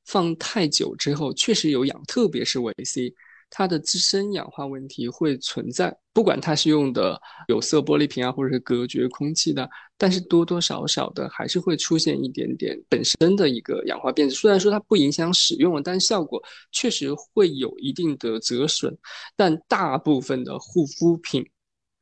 [0.05, 3.13] 放太久之后确实有氧，特别是维 C。
[3.55, 14.33] 它的自身氧化问题会存在，不管它是用的有色玻璃瓶啊，或者是隔绝空气的，但是多多少少的还是会出现一点点本身的一个氧化变质。
[14.33, 18.97] 虽然说它不影响使用，但效果确实会有一定的折损。
[19.35, 21.47] 但大部分的护肤品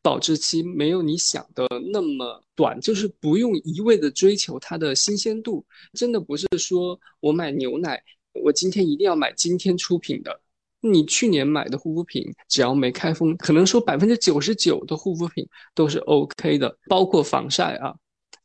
[0.02, 5.66] 保质期没有你想的那么短，就是不用一味的追求它的新鲜度。
[5.96, 8.02] 真的不是说我买牛奶，
[8.42, 10.40] 我今天一定要买今天出品的。
[10.82, 17.94] 你去年买的护肤品，只要没开封，可能说百分之九十九的护肤品都是 OK 的，包括防晒啊，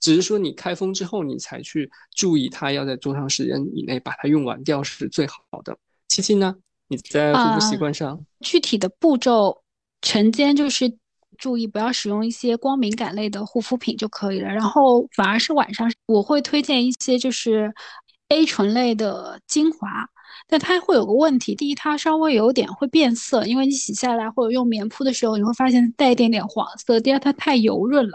[0.01, 5.77] 只是说你开封之后，你才去注意它要在多长时间以内把它用完掉是最好的。
[6.09, 6.55] 七七呢？
[6.89, 9.63] 你在护肤习惯上，具体的步骤，
[10.03, 10.97] 晨间就是
[11.37, 17.75] 注意不要使用一些光敏感类的护肤品就可以了，然后反而是晚上我会推荐一些就是
[18.29, 20.09] A 醇类的精华。
[20.49, 27.01] 但它会有个问题，第一，它稍微有点会变色，因为你洗下来或者用棉铺的时候，你会发现带一点点黄色。
[27.01, 28.15] 第二，它太油润了，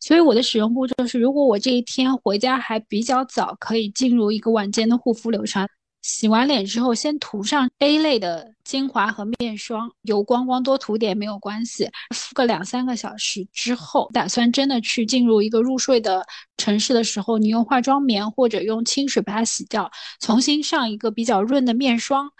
[0.00, 5.66] 所以我的使用步骤是，如果我这一天回家还比较早，可以进入一个晚间的护肤流程。
[6.02, 11.88] 洗完脸之后，先涂上 A 类的精华和面霜，油光光多涂点没有关系。
[12.14, 16.24] 敷个两三个小时之后，打算真的去进入一个入睡的
[16.56, 22.30] 城市的时候，你用化妆棉或者用清水把它洗掉，重新上一个比较润的面霜，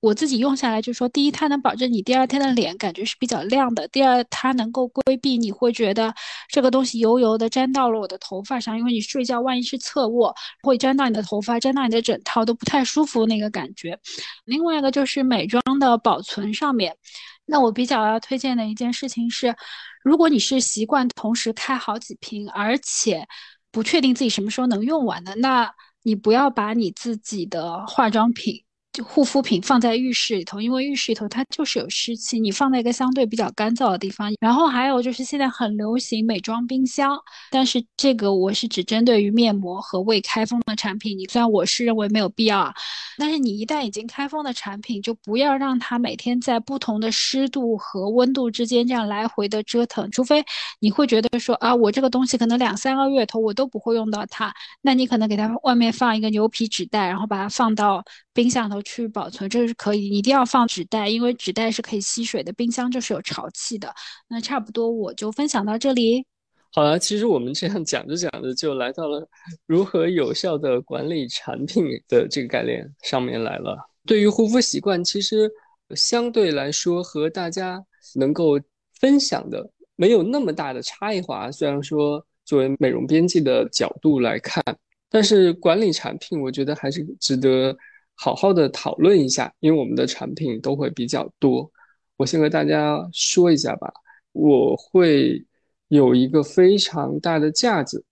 [0.00, 6.14] 我自己用下来，就说第一，它能保证你第二天的脸感觉是比较亮的；第二，它能够规避你会觉得
[6.48, 10.32] 这个东西油油的粘到了我的头发上，因为你睡觉万一是侧卧，
[10.62, 13.98] 会粘到你的头发，粘到你的枕套都不太舒服那个感觉。
[14.44, 16.96] 另外一个就是美妆的保存上面，
[17.44, 19.56] 那我比较要推荐的一件事情是，
[20.04, 23.26] 如果你是习惯同时开好几瓶，而且
[23.72, 28.62] 不确定自己什么时候能用完的，那你不要把你自己的化妆品。
[28.92, 34.32] 就护肤品放在浴室里头，因为浴室里头它就是有湿气，你放在一个相对比较干燥的地方。
[34.40, 37.16] 然后还有就是现在很流行美妆冰箱，
[37.50, 41.16] 但是这个我是只针对于面膜和未开封的产品。
[41.16, 42.74] 你虽然我是认为没有必要啊，
[43.18, 50.10] 但是你一旦已经开封的产品，就不要让它每天在不同的湿度和温度之间这样来回的折腾。
[50.10, 50.42] 除非
[50.80, 58.77] 你会觉得说啊，我这个东西可能两三个月头我都不会用到它，那你可能给它外面放一个牛皮纸袋，然后把它放到冰箱头。
[58.82, 62.52] 去保存这个是可以，一定要放纸袋，因为纸袋是可以吸水的。
[62.52, 63.92] 冰箱就是有潮气的。
[64.28, 66.24] 那差不多我就分享到这里。
[66.72, 69.26] 好了，其实我们这样讲着讲着就来到了
[69.66, 73.76] 如何有效的管理产品的这个概念上面来了。
[74.04, 75.50] 对于护肤习惯，其实
[75.96, 77.82] 相对来说和大家
[78.14, 78.60] 能够
[79.00, 81.50] 分享的没有那么大的差异化。
[81.50, 84.62] 虽然说作为美容编辑的角度来看，
[85.10, 87.76] 但是管理产品，我觉得还是值得。
[88.20, 91.70] 好好的讨论一下，因为我们的产品都会比较多。
[92.16, 93.92] 我先和大家说一下吧，
[94.32, 95.46] 我会
[95.86, 98.04] 有一个非常大的架子，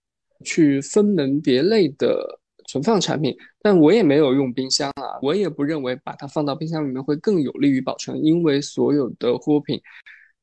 [0.45, 2.39] 去分门别类的
[2.69, 3.35] 存放产品。
[3.61, 9.77] 但我也没有用冰箱啊，我也不认为把它放到冰箱里面会更有利于保存，因为所有的护肤品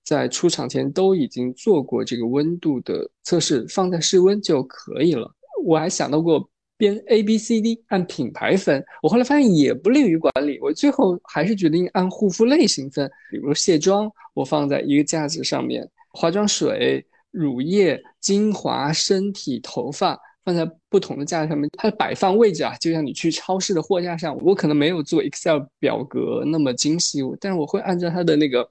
[0.05, 5.35] 在出厂前都已经做过这个温度的测试，放在室温就可以了。
[5.65, 6.47] 我还想到过。
[6.77, 13.11] 编 A B C D 按品牌分，我后来发现也不利于管理，我最后还是决定按护肤类型分。
[13.31, 21.71] 比如卸妆，我放在一个架子上面；化妆水、乳液、精华、身体、头发放在不同的架子上面。
[21.79, 28.69] 它的摆放位置啊，就像你去超市的货架上，我可能没有做 Excel 表格那么精细，但是我会按照它的那个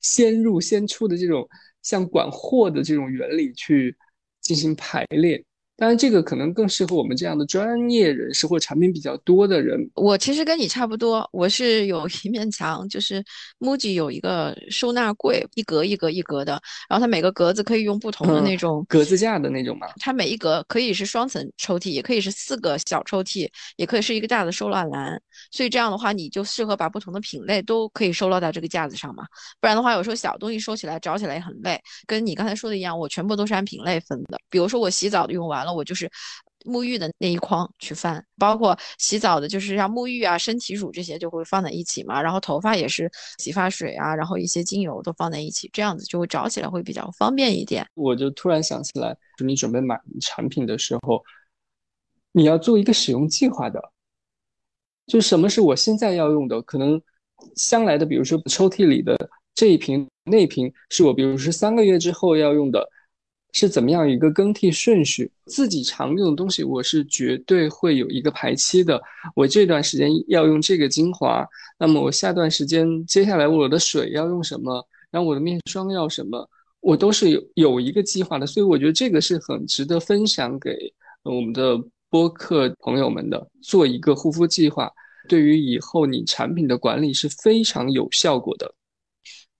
[0.00, 1.46] 先入先出的这种
[1.82, 3.94] 像管货的这种原理去
[4.40, 5.44] 进行排列。
[5.78, 9.78] 当然，这个可能更适合我们这样的专业人士或产品比较多的人。
[9.94, 13.24] 我其实跟你差不多，我是有一面墙，就是
[13.60, 19.86] MUJI 有一个收纳柜，一格一格一格的，然后它每个格子可以用不同的那种格子架的那种嘛。
[20.00, 25.22] 它每一格可以是双层抽屉，也可以是四个小抽屉，也可以是一个大的收纳篮。
[25.52, 29.22] 所以这样的话，你就适合把不同的品类都可以收纳到这个架子上嘛。
[29.60, 31.80] 不然的话，有时候小东西收起来找起来也很累。
[32.04, 34.36] 跟你刚才说的一样，我全部都是按品类分的。
[34.50, 35.67] 比如说我洗澡的用完了。
[35.74, 36.10] 我就是
[36.64, 42.20] 沐浴的那一筐去翻，包括洗澡的，就是像沐浴啊、身体乳这些就会放在一起嘛。
[42.20, 47.86] 然后头发也是洗发水啊，然后一些精油都放在一起，这样子就会找起来会比较方便一点。
[47.94, 51.22] 我就突然想起来，就你准备买产品的时候，
[52.32, 53.80] 你要做一个使用计划的，
[55.06, 57.00] 就什么是我现在要用的，可能
[57.54, 59.16] 将来的，比如说抽屉里的
[59.54, 62.86] 这一瓶、那瓶，是我比如说三个月之后要用的。
[63.52, 65.30] 是怎么样一个更替顺序？
[65.46, 69.00] 自己常用的东西，我是绝对会有一个排期的。
[69.34, 71.46] 我这段时间要用这个精华，
[71.78, 76.48] 那么我下段时间接下来我的水要用什么，然后我的面霜要什么，
[76.80, 78.46] 我都是有有一个计划的。
[78.46, 80.76] 所以我觉得这个是很值得分享给
[81.24, 81.78] 我们的
[82.10, 84.90] 播客朋友们的，做一个护肤计划，
[85.26, 88.72] 对于以后你产品的管理是非常有效果的。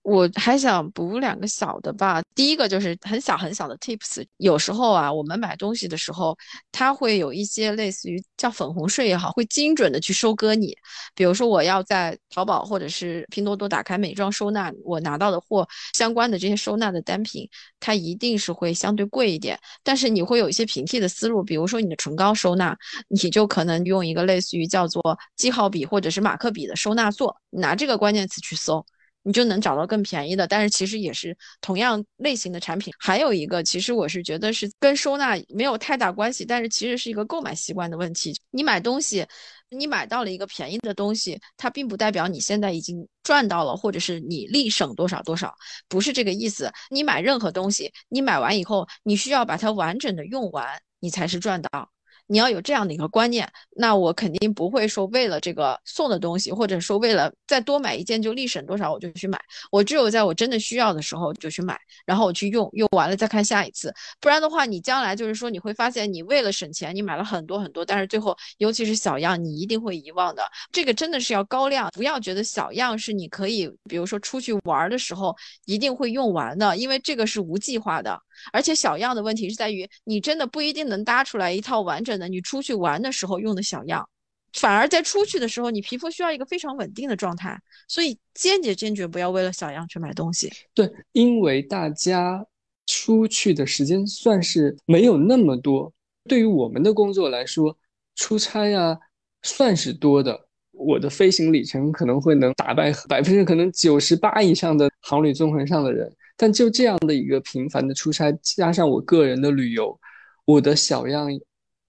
[0.09, 2.19] 我还想补两个小的吧。
[2.33, 4.25] 第一个就是很小很小的 tips。
[4.37, 6.35] 有时候啊，我们买东西的时候，
[6.71, 10.75] 它会有一些类似于叫粉红税也好，会精准的去收割你。
[11.13, 17.47] 比如说，我要在淘宝或者是拼多多打开美妆收纳，我拿到的货相关的这些收纳的单品，
[17.79, 19.59] 它一定是会相对贵一点。
[19.83, 22.75] 但是你会有一些平替的思路，比如说你的唇膏收纳，
[23.09, 25.01] 你就可能用一个类似于叫做
[25.35, 28.83] 记号笔或者是马克笔的收纳座，拿这个关键词去搜。
[29.23, 32.93] 你就能找到更便宜的，但是其实也是同样类型的产品。
[32.97, 38.33] 还有一个，其实我是觉得是跟收纳没有太大关系，但是其实是一个购买习惯的问题。
[38.51, 39.25] 你买东西，
[39.69, 45.53] 你买到了一个便宜的东西，它并不代表你现在已经赚到了，或者是你立省多少多少，
[45.87, 46.71] 不是这个意思。
[46.89, 50.65] 你买任何东西，你买完以后，你需要把它完整的用完，
[50.99, 51.91] 你才是赚到。
[52.31, 59.39] 你要有这样的一个观念，那我肯定不会说为了这个送的东西，或者说为了再多买一件就立省多少我就去买。
[59.71, 61.75] 我只有在我真的需要的时候就去买，
[62.05, 63.91] 然后我去用，用完了再看下一次。
[64.21, 70.43] 不然的话，你将来就是说你会发现，你为了省钱，你买了很多很多，但是最后尤其是小样，你一定会遗忘的。
[70.71, 78.21] 这个真的是要高量，不要觉得小样是你可以，比如说出去玩的时候一定会用完的，因为这个是无计划的。
[78.53, 84.07] 而且小样的问题是在于，你真的不一定能搭出来一套完整你出去玩的时候用的小样，
[84.53, 87.59] 反而在出去的时候，你皮肤需要一个非常稳定的状态。
[87.87, 90.51] 所以坚决坚决不要为了小样去买东西。
[90.73, 92.45] 对，因为大家
[92.87, 95.91] 出去的时间算是没有那么多。
[96.27, 97.75] 对于我们的工作来说，
[98.15, 98.97] 出差啊
[99.43, 100.47] 算是多的。
[100.71, 106.09] 我的飞行里程可能会能打败百分之可能九十八以上的航旅纵横上的人。
[106.37, 109.99] 但就这样的一个频繁的出差，加上我个人的旅游，
[110.45, 111.29] 我的小样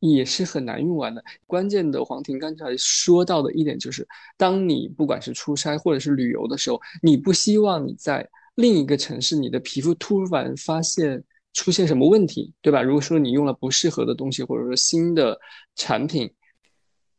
[0.01, 1.23] 也是很难用完的。
[1.47, 11.23] 关键的黄婷刚才说到的一点就是，当你不管是出差或者是旅游的时候，你不希望你在另一个城市，你的皮肤突然发现
[11.53, 12.83] 出现什么问题，对吧？
[12.83, 15.39] 如果说你用了不适合的东西，或者说新的
[15.77, 16.31] 产品，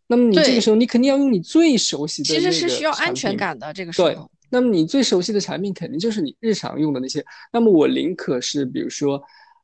[0.08, 2.28] 那么你这个时候你肯定要用你最熟悉的。
[2.34, 4.30] 其实是需要安全感的这个时候。
[4.54, 7.24] 那么你最熟悉的产品肯定就是你日常用的那些。
[7.54, 9.24] 那么我宁可是，比如说，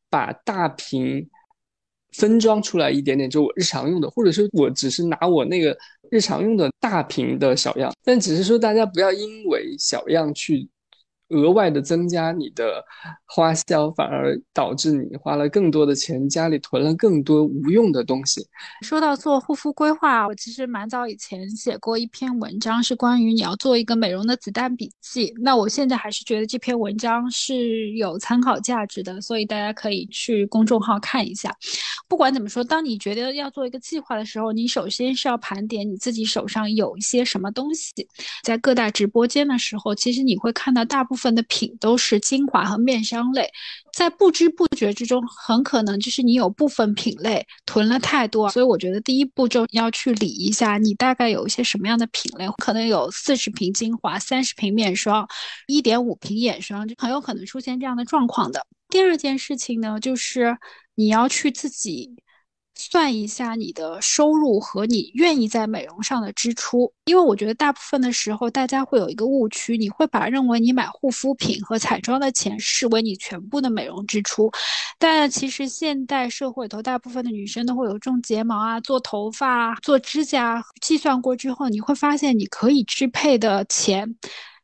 [0.09, 1.29] 把大瓶
[2.17, 5.77] 分装出来一点点，就我日常用的，或者说我只是拿我那个
[6.11, 7.93] 日常用的大瓶的小样。
[8.03, 10.67] 但只是说大家不要因为小样去。
[11.29, 12.83] 额外的增加你的
[13.25, 18.45] 花销，反而导致你花了更多的钱，家里囤了更多无用的东西。
[18.81, 25.33] 说到做护肤规划，我其实蛮早以前写过一篇文章，是关于你要做一个美容的子弹笔记。
[25.41, 31.53] 那我现在还是觉得这篇文章是有参考价值的，所以大家可以去公众号看一下。
[32.07, 37.91] 不管怎么说，当你觉得要做一个计划的时候，你首先是要盘点你自己手上有一些什么东西。
[38.43, 43.49] 在各大直播间的时候，其实你会看到大部分分的品都是精华和面霜类，
[43.93, 48.49] 在不知不觉之中，很可能就是你有部分品类囤了太多。
[48.51, 55.27] 所以我觉得第一步骤要去理一下，你大概有一些什么样的品类，可能有四十瓶精华、三十瓶面霜、
[55.67, 58.65] 一点五瓶眼霜，就很有可能出现这样的状况的。
[58.89, 60.57] 第二件事情呢，就是
[60.95, 62.15] 你要去自己
[62.77, 74.51] 算一下你的收入和你愿意在美容上的支出，因为我觉得大部分的时候大家会有一个误区，你会把认为你买护肤品和彩妆的钱视为你全部的美容支出，
[74.99, 84.15] 但其实现代社会头大部分的女生都会有种睫毛啊、做头发、做指甲，计算过之后，你会发现你可以支配的钱，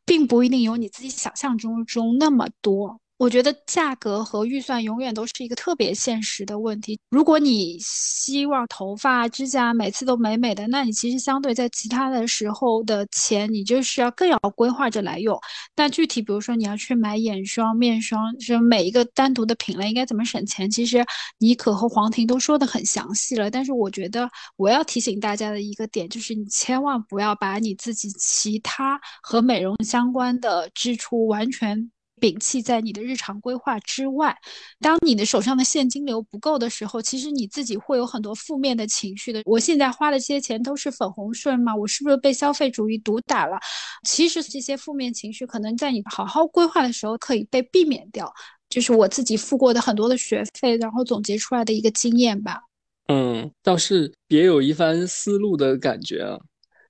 [0.04, 3.00] 并不一定有你自己想象中中那么多。
[3.24, 7.00] 我觉得价格和预算永远都是一个特别现实的问题。
[7.08, 15.40] 如果你希望头发、指甲每次都美美的，那你其实相对在其他的时候的钱，你就是要更要规划着来用。
[15.74, 21.02] 但具体比如说你要去买眼霜、面霜，就每一个单独的品类应该怎么省钱，其实
[21.38, 23.50] 妮可和黄婷都说的很详细了。
[23.50, 31.90] 但是我觉得我要提醒大家的一个点就是，你千万不要把你自己其他和美容相关的支出完全。
[32.20, 34.36] 摒弃在你的日常规划之外，
[34.80, 39.42] 当你的手上的现金流不够的时候，其实你自己会有很多负面的情绪的。
[39.44, 41.74] 我现在花的这些钱都是粉红税吗？
[41.74, 43.58] 我是不是被消费主义毒打了？
[44.06, 48.32] 其实这些负面情绪可能在你好好规划的时候可以被避免掉。
[48.70, 52.60] 就是我自己付过的很多的学费，然后总结出来的一个经验吧。
[53.08, 56.38] 嗯，倒是别有一番思路的感觉啊。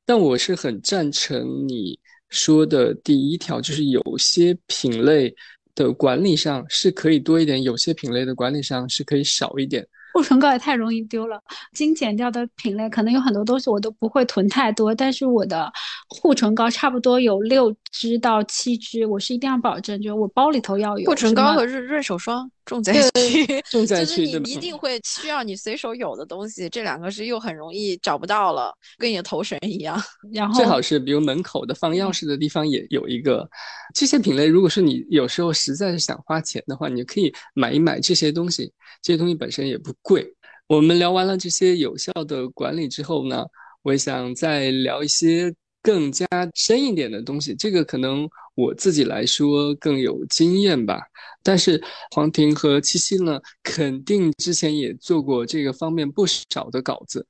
[0.07, 1.99] 但我是很赞成你。
[2.35, 5.32] 说的第一条就是有些品类
[5.72, 9.87] 的管理上是可以多一点，有些品类的管理上是可以少一点。
[10.12, 11.41] 护唇膏也太容易丢了，
[11.72, 15.72] 精简掉的品类可能有很多东西我都不会囤太多，但是我的
[16.09, 22.51] 护唇膏差不多有六支到七支，我是一定要保证，就是我包里头要有护唇膏和润润手霜。
[22.65, 30.01] 重灾区，重灾区， 就是你一定会需要你随手有的东西，这两个是又很容易找不到了，跟你的头绳一样。
[30.33, 33.49] 然后最好是比如门口的放钥匙的地方也有一个。
[33.95, 40.27] 这些品类，如果是你有时候实在是想花钱的话，你可以买一买这些东西，这些东西本身也不贵。
[40.67, 43.45] 我们聊完了这些有效的管理之后呢，
[43.83, 51.00] 我也想再聊一些更加深一点的东西，这个可能我自己来说更有经验吧。
[51.42, 51.82] 但是
[52.12, 57.26] 黄婷和七七呢，肯定之前也做过这个方面不少的稿子，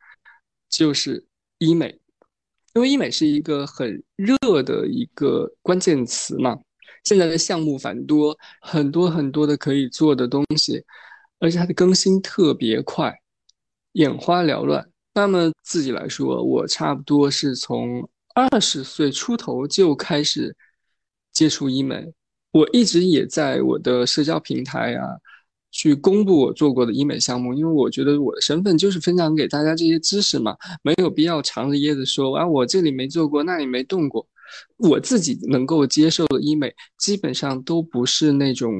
[0.69, 1.25] 就是
[1.59, 1.99] 医美，
[2.75, 6.59] 因为医美是一个很热的一个关键词嘛。
[7.03, 10.83] 现在的项目繁多，很多很多的可以做的东西，
[11.39, 13.13] 而且它的更新特别快。
[13.93, 14.89] 眼花缭乱。
[15.13, 20.57] 那么自己来说，我差不多是从二十岁出头就开始
[21.35, 22.11] 接触医美，
[22.53, 25.07] 我一直也在我的社交平台啊。
[25.77, 34.25] 去公布我做过的医美项目，因为我觉得我的身份就是分享给大家这些知识嘛，没有必要藏着掖着说啊，我这里没做过，那里没动过。
[34.77, 38.73] 我自己能够接受的医美，基本上都不是那种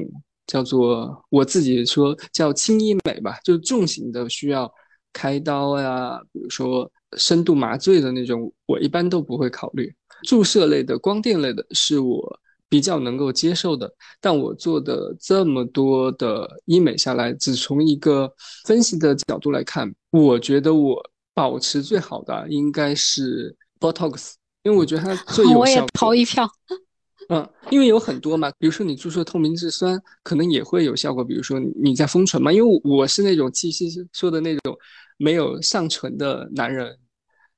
[0.47, 4.73] 叫做我自己说叫轻医美吧，就重型的需要
[5.11, 9.93] 开刀呀，比如说深度麻醉的那种，我一般都不会考虑。
[10.23, 12.39] 注射类的、光电类的，是我。
[12.67, 18.31] 比较能够接受的，但我做的这么多的医美下来，只从一个
[18.65, 21.01] 分析的角度来看，我觉得我
[21.33, 25.57] 保持最好的应该是 Botox，因为我觉得它最 有效。
[25.59, 26.49] 我也投一票。
[27.29, 31.23] 嗯，因为有很多嘛，比如说你注射透明质酸，可能也会有效果。
[31.23, 34.77] 比如说你在丰唇嘛，因为我是那种气息说的那种
[35.17, 36.95] 没有上唇的男人。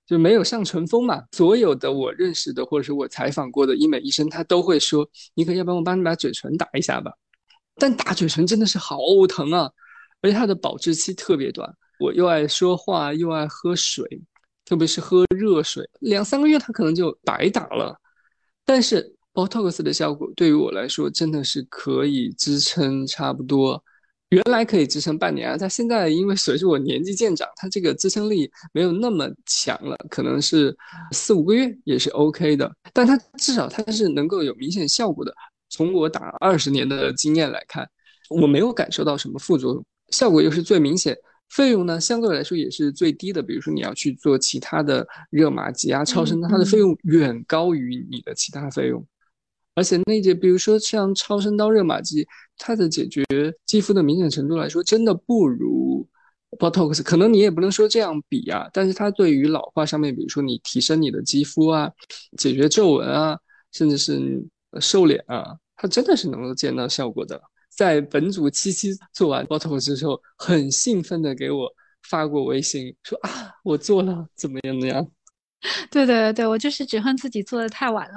[0.07, 1.21] 就没有上唇峰嘛？
[1.33, 7.11] 所有的我认识的或者是我采访过的医美医生，他都会说：“你可要不要我帮你把嘴唇打一下吧？”
[7.75, 8.97] 但打嘴唇真的是好
[9.27, 9.69] 疼啊，
[10.21, 11.69] 而且它的保质期特别短。
[11.99, 14.03] 我又爱说话，又爱喝水，
[14.63, 17.99] 特别是喝热水，两三个月它可能就白打了。
[18.63, 23.83] 但是 Botox 的效果对于我来说真的是可以支撑差不多。
[24.29, 30.75] 原来可以支撑半年啊，但现在因为随着我年纪渐长，它这个支撑力没有那么强了，可能是
[31.13, 32.69] 四五个月也是 OK 的。
[32.91, 35.33] 但它至少它是能够有明显效果的。
[35.69, 37.89] 从我打二十年的经验来看，
[38.29, 41.15] 我没有感受到什么副作用，效果又是最明显，
[41.49, 43.41] 费用呢相对来说也是最低的。
[43.41, 49.05] 比如说你要去做其他的热玛吉啊、超声，它的费用远高于你的其他费用。
[49.77, 53.23] 而且那些，比如说像超声刀、热玛吉，它的解决
[53.63, 56.03] 肌肤的明显程度来说，真的不如
[56.57, 57.03] Botox。
[57.03, 61.91] 可能你也不能说这样比啊，但是它对于老化上面，比如说你提升你的肌肤啊，
[62.37, 63.37] 解决皱纹啊，
[63.71, 64.43] 甚至是
[64.81, 67.39] 瘦脸啊，它真的是能够见到效果的。
[67.69, 71.69] 在本组七七做完 Botox 之后，很兴奋的给我
[72.09, 74.73] 发过微信，说啊，我做了，怎么样？
[74.79, 75.07] 怎么样？
[75.91, 78.15] 对对对对，我就是只恨自己做的太晚了。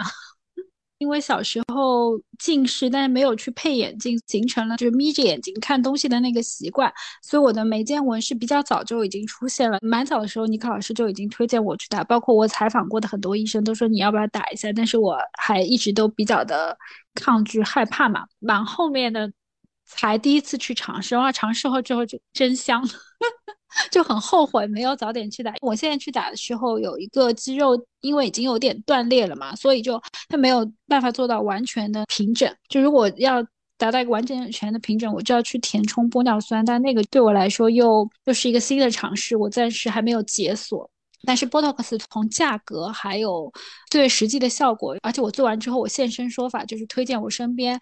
[1.00, 6.92] 因为小时候近视，但是没有去配眼镜，形成了就是眯着眼睛看东西的那个习惯，
[7.22, 9.78] 所以我的眉间纹是比较早就已经出现了。
[9.80, 16.76] 蛮早的时候，尼克老师就已经推荐我去打，包括我采访过的很多医生都说你要不要打一下，但是我还一直都比较的
[17.14, 18.26] 抗拒害怕嘛。
[18.38, 19.32] 蛮后面的
[19.86, 22.86] 才第一次去尝试，哇，尝试后之后就真香。
[23.90, 25.54] 就很后悔没有早点去打。
[25.60, 32.52] 我现在去打的时候，有一个肌肉因为已经有点断裂了嘛，所以就它没有办法做到完全的平整。
[32.68, 33.44] 就如果要
[33.76, 40.90] 达到一个完整全的平整，我就要去填充玻尿酸，但那个对我来说又又是一个新的尝试，我暂时还没有解锁。
[41.24, 43.52] 但是 Botox 从价格还有
[43.90, 47.78] 最实际的效果，而且我做完之后，我现身说法就是推荐我身边。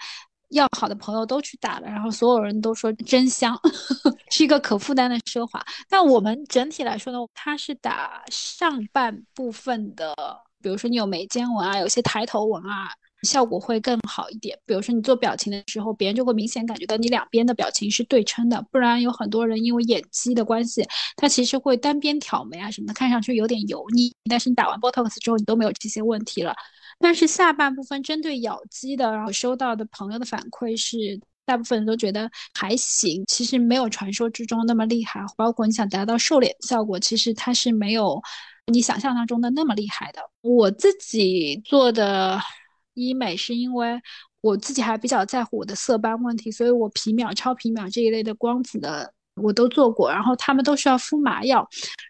[0.50, 3.58] 要好的朋友都去打了，然后所有人都说真香，
[4.30, 5.64] 是一个可负担的奢华。
[5.88, 10.14] 但我们整体来说呢，它是打上半部分的，
[10.62, 12.88] 比如说你有眉间纹啊，有些抬头纹啊，
[13.22, 14.58] 效果会更好一点。
[14.64, 20.86] 比如说你做表情的时候，别人就会明显感觉到你两边的表情是对称的，不然有很多人因为眼肌的关系，
[21.16, 24.14] 他其实会单边挑眉啊什么的，看上去有点油腻。
[24.30, 26.54] 但是你打完 Botox 之后，你都没有这些问题了。
[26.98, 30.96] 但是下半部分针对咬肌的，然后收到的朋友的反馈是，
[31.44, 35.24] 大部分人都觉得还行，其实没有传说之中那么厉害。
[35.36, 38.20] 包括你想达到瘦脸效果，其实它是没有
[38.66, 40.20] 你想象当中的那么厉害的。
[40.40, 42.38] 我自己做的
[42.94, 44.00] 医美是因为
[44.40, 51.66] 我自己还比较在乎我的色斑问题，所以我皮秒、超皮秒这一类的光子的我都做过，然后他们都需要敷麻药，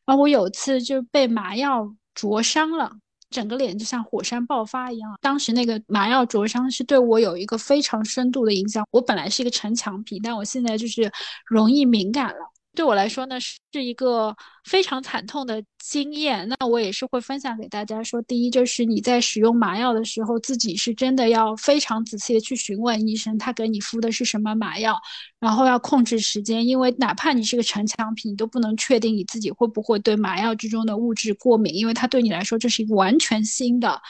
[0.07, 2.91] 然后我有次就被麻药灼伤了。
[3.31, 8.87] 整个脸就像火山爆发一样，当时那个麻药灼伤是对我有一个非常深度的影响。
[8.91, 11.11] 我本来是一个城墙皮，但我现在就是
[11.47, 12.53] 容易敏感了。
[12.79, 16.49] 对我来说呢，是一个非常惨痛的经验。
[16.49, 24.97] 那我也是会分享给大家说，第一就是你在使用麻药的时候，自己是真的要非常仔细的去询问医生，他给你敷的是什么麻药，
[25.41, 34.01] 然后要控制时间，因为哪怕你是个城墙皮，你都不能确定你自己会不会对麻药之中的物质过敏，因为它对你来说这是一个完全新的，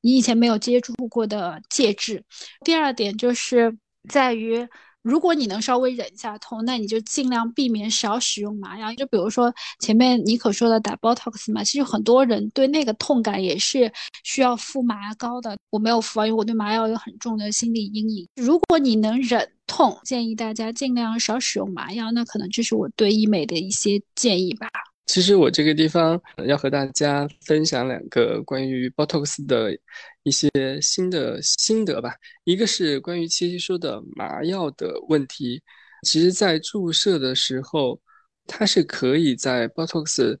[0.00, 2.22] 你以前没有接触过的介质。
[2.64, 3.76] 第二点就是
[4.08, 4.68] 在于。
[5.02, 8.92] 如果你能稍微忍一下痛，那你就尽量避免少使用麻药。
[8.94, 13.92] 就比如说前面你可说的打 Botox 嘛，其实很多人对那个痛感也是
[14.24, 15.56] 需要敷麻膏的。
[15.70, 18.28] 我没有敷啊，因为我对麻药有很重的心理阴影。
[18.36, 22.10] 如果你能忍痛，建议大家尽量少使用麻药。
[22.12, 24.68] 那可能这是我对医美的一些建议吧。
[25.06, 29.76] 其实我这个地方要和大家分享两个关于 Botox 的
[30.22, 30.50] 一些
[30.80, 32.14] 新的心得吧。
[32.44, 35.62] 一个是关于七七说的麻药的问题，
[36.02, 38.00] 其实，在注射的时候，
[38.46, 40.36] 它是可以在 Botox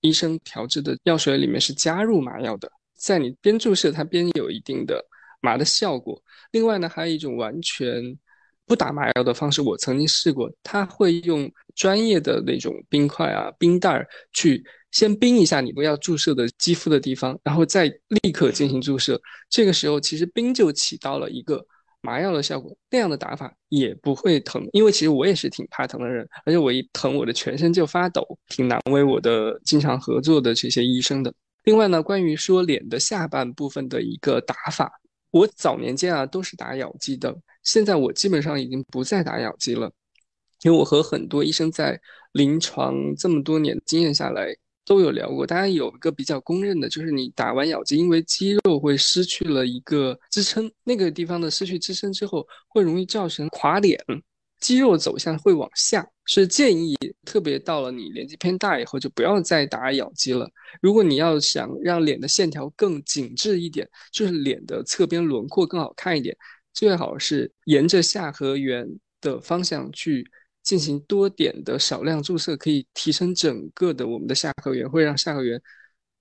[0.00, 5.04] 医生调制的药水里面是加入麻药的，在你边注射它边有一定的
[5.40, 6.22] 麻的效果。
[6.52, 8.18] 另外呢，还有一种完全。
[8.66, 10.48] 不打麻药的方式，我曾经试过。
[10.62, 17.86] 他会用专业的那种冰块啊、冰袋儿去先冰一下你不要注射的肌肤的地方，然后再
[18.22, 19.20] 立刻进行注射。
[19.48, 21.64] 这个时候，其实冰就起到了一个
[22.00, 22.76] 麻药的效果。
[22.90, 31.32] 那样的打法也不会疼，因为其实我也是挺怕疼的人，而且我一疼我的全身就发抖，挺难为我的经常合作的这些医生的。
[31.64, 34.90] 另外呢，关于说脸的下半部分的一个打法，
[35.30, 37.36] 我早年间啊都是打咬肌的。
[37.62, 39.92] 现在我基本上已经不再打咬肌了，
[40.62, 42.00] 因为我和很多医生在
[42.32, 53.98] 临床这么多年经验下来都有聊过，大家有一个比较公认的，就是你打完咬肌，因为肌肉会失去了一个支撑，那个地方的失去支撑之后，会容易造成垮脸，
[54.58, 60.50] 肌肉走向会往下，是建议特别到了你年纪偏大以后就不要再打咬肌了。
[60.82, 66.36] 如果你要想让脸的线条更紧致一点，就是脸的侧边轮廓更好看一点。
[66.72, 68.86] 最好是沿着下颌缘
[69.20, 70.24] 的方向去
[70.62, 75.60] 进行多点的少量注射，可以提升整个的我们的下颌缘，会让下颌缘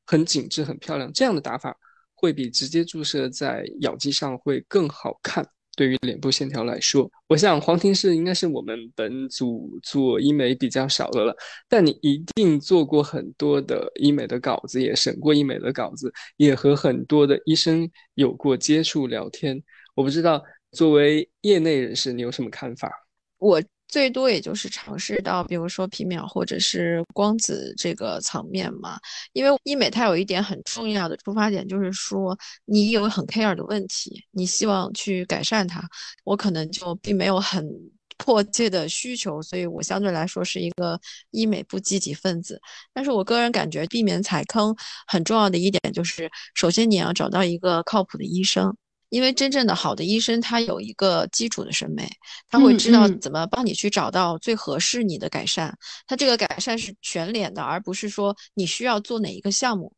[0.05, 1.11] 很紧致、很漂亮。
[1.13, 1.75] 这样的打法
[2.15, 5.47] 会比直接注射在咬肌上会更好看。
[5.75, 11.33] 对于脸部线条来说，我想黄庭是应该是我们本组做医美比较少的了，
[11.69, 19.63] 但你一定做过很多的医美的稿子，也审过医美的稿子，也和很多的医生有过接触聊天。
[19.95, 22.91] 我不知道，作为业内人士，你有什么看法？
[23.37, 28.97] 我最多也就是尝试到，比如说皮秒或者是光子这个层面嘛。
[29.33, 35.83] 因为医美它有一点很重要的出发点，就是说你有很 care 的问题，你希望去改善它。
[36.23, 37.67] 我可能就并没有很
[38.17, 40.99] 迫切的需求，所以我相对来说是一个
[41.31, 42.61] 医美不积极分子。
[42.93, 44.75] 但是我个人感觉，避免踩坑
[45.07, 48.75] 很重要的一点就是，首先你要找到一个靠谱的医生。
[49.09, 52.07] 因为真正的好的医生，他有一个基础的审美，
[52.49, 55.75] 他会知道怎么帮你去找到最合适你的改善。
[56.07, 59.91] 他这个改善是全脸的，而不是说你需要做哪一个项目。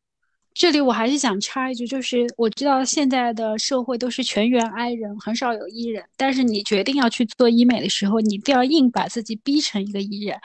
[0.54, 6.04] 这里我还是想插一句，就是我知道现在的社会都是全员 I 人，很少有 E 人。
[6.16, 10.38] 但是你决定要去做医美的时候，你一定要硬把自己逼成一个 E 人，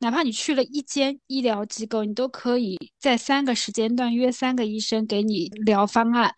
[0.00, 6.34] 哪怕你去了一间医疗机构，你都可以在三个时间段约三个医生给你聊方案。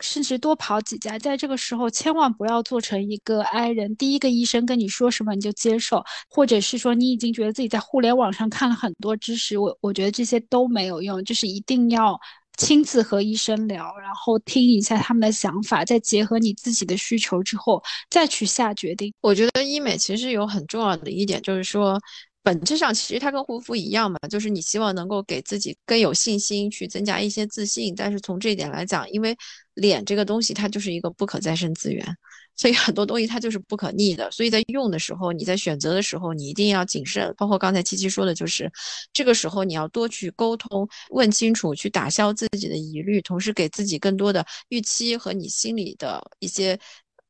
[0.00, 3.94] 甚至多跑几家，在这个时候千万不要做成一个 I 人。
[3.96, 12.18] 第一个医生跟你说什么你就接受，或者是说你已经觉得自己在互联网上看了很多知识，我我觉得这些都没有用，就是一定要
[12.56, 19.12] 亲自和医生聊，然后听一下他们的想法，再结合你自己的需求之后再去下决定。
[19.20, 21.98] 我觉得医美其实有很重要的一点，就是说。
[22.44, 27.94] 本质上其实它跟护肤一样嘛，就是你希望能够给自己更有信心，去增加一些自信。
[27.96, 29.34] 但是从这一点来讲，因为
[29.74, 32.06] 脸这个东西它就是一个不可再生资源，
[32.54, 34.30] 所以很多东西它就是不可逆的。
[34.30, 37.34] 所以在用的时候，你在选择的时候，你一定要谨慎。
[37.38, 38.70] 包括刚才七七说的，就是
[39.12, 46.78] 这个时候你要多去沟通，问清楚，去打消自己的疑虑，同时给自己更多的预期和你心里的一些。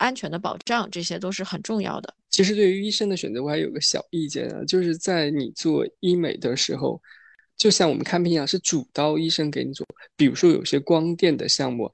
[0.05, 2.15] 安全的保障，这些都是很重要的。
[2.29, 7.01] 其实对于医生的选择，我还有个小意见啊，就是在你做医美的时候，
[7.57, 9.87] 就像我们看病一样，是主刀医生给你做。
[10.15, 11.91] 比如说有些光电的项目，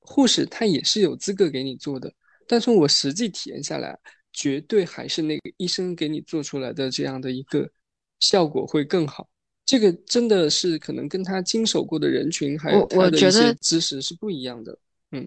[0.00, 2.12] 护士他也是有资格给你做的。
[2.48, 3.96] 但从我实际体验下来，
[4.32, 7.70] 绝对还是那个医生给你做出来的这样的一个
[8.18, 9.28] 效果会更好。
[9.64, 14.76] 这个真的是可能跟他经手过的人群还有他的一些知识是不一样的。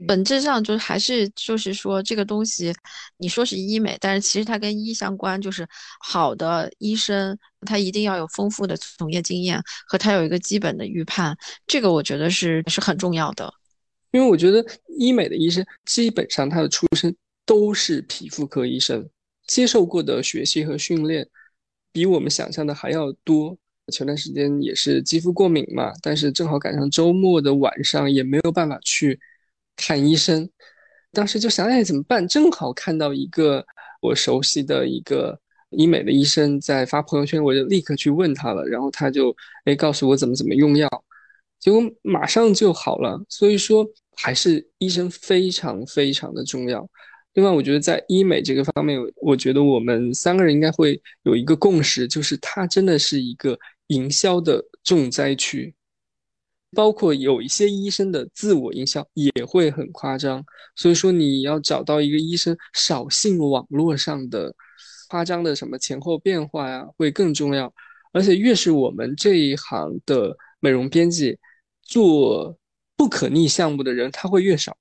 [0.07, 2.73] 本质上就是还是就是说这个东西，
[3.17, 5.67] 你说是医美，但是其实它跟医相关，就是
[5.99, 13.53] 好的医生他一定要有丰富的从业经验和他有一个基本的预判，这个我觉得是是很重要的。
[14.11, 14.65] 因为我觉得
[14.97, 17.15] 医美的医生基本上他的出身
[17.45, 19.07] 都是皮肤科医生，
[19.45, 21.27] 接受过的学习和训练
[21.91, 23.57] 比我们想象的还要多。
[23.93, 29.19] 前段时间也是肌肤过敏嘛，但是正好赶上周末的晚上，也没有办法去。
[29.75, 30.49] 看医生，
[31.11, 32.27] 当时就想，哎，怎么办？
[32.27, 33.65] 正好看到一个
[34.01, 40.89] 我熟悉的一个医美的医生在发朋友圈，我就立刻去问他了，然后他就哎告诉我怎么怎么用药，
[41.59, 43.21] 结果马上就好了。
[43.29, 46.87] 所以说，还是医生非常非常的重要。
[47.33, 55.74] 另外，我觉得在医美这个方面，我觉得我们三个人应该会有一个共识，就是它真的是一个营销的重灾区，
[56.75, 60.43] 包括有一些医生的自我营销也会很夸张。
[60.75, 64.53] 所以说，你要找到一个医生少信网络上的
[65.07, 67.73] 夸张的什么前后变化呀，会更重要。
[68.11, 71.37] 而且，越是我们这一行的美容编辑
[71.81, 72.57] 做
[72.95, 74.77] 不可逆项目的人，他会越少。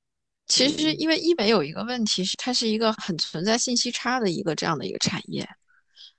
[0.46, 5.48] 其实，因为医美有一个问题是，它是一个很存在信息差的一个这样的一个产业，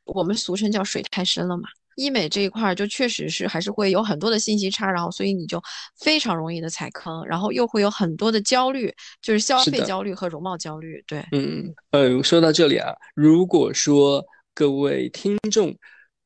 [0.04, 1.64] 我们俗称叫水太深了嘛。
[1.96, 5.62] 医美这一块就确实是还是会有很多的信息差，然后所以你就
[6.00, 11.04] 非常容易的踩坑，然后又会有很多的焦虑，就是消费焦虑和容貌焦虑。
[11.08, 14.24] 对，嗯，呃，说到这里啊，如果说
[14.54, 15.76] 各位听众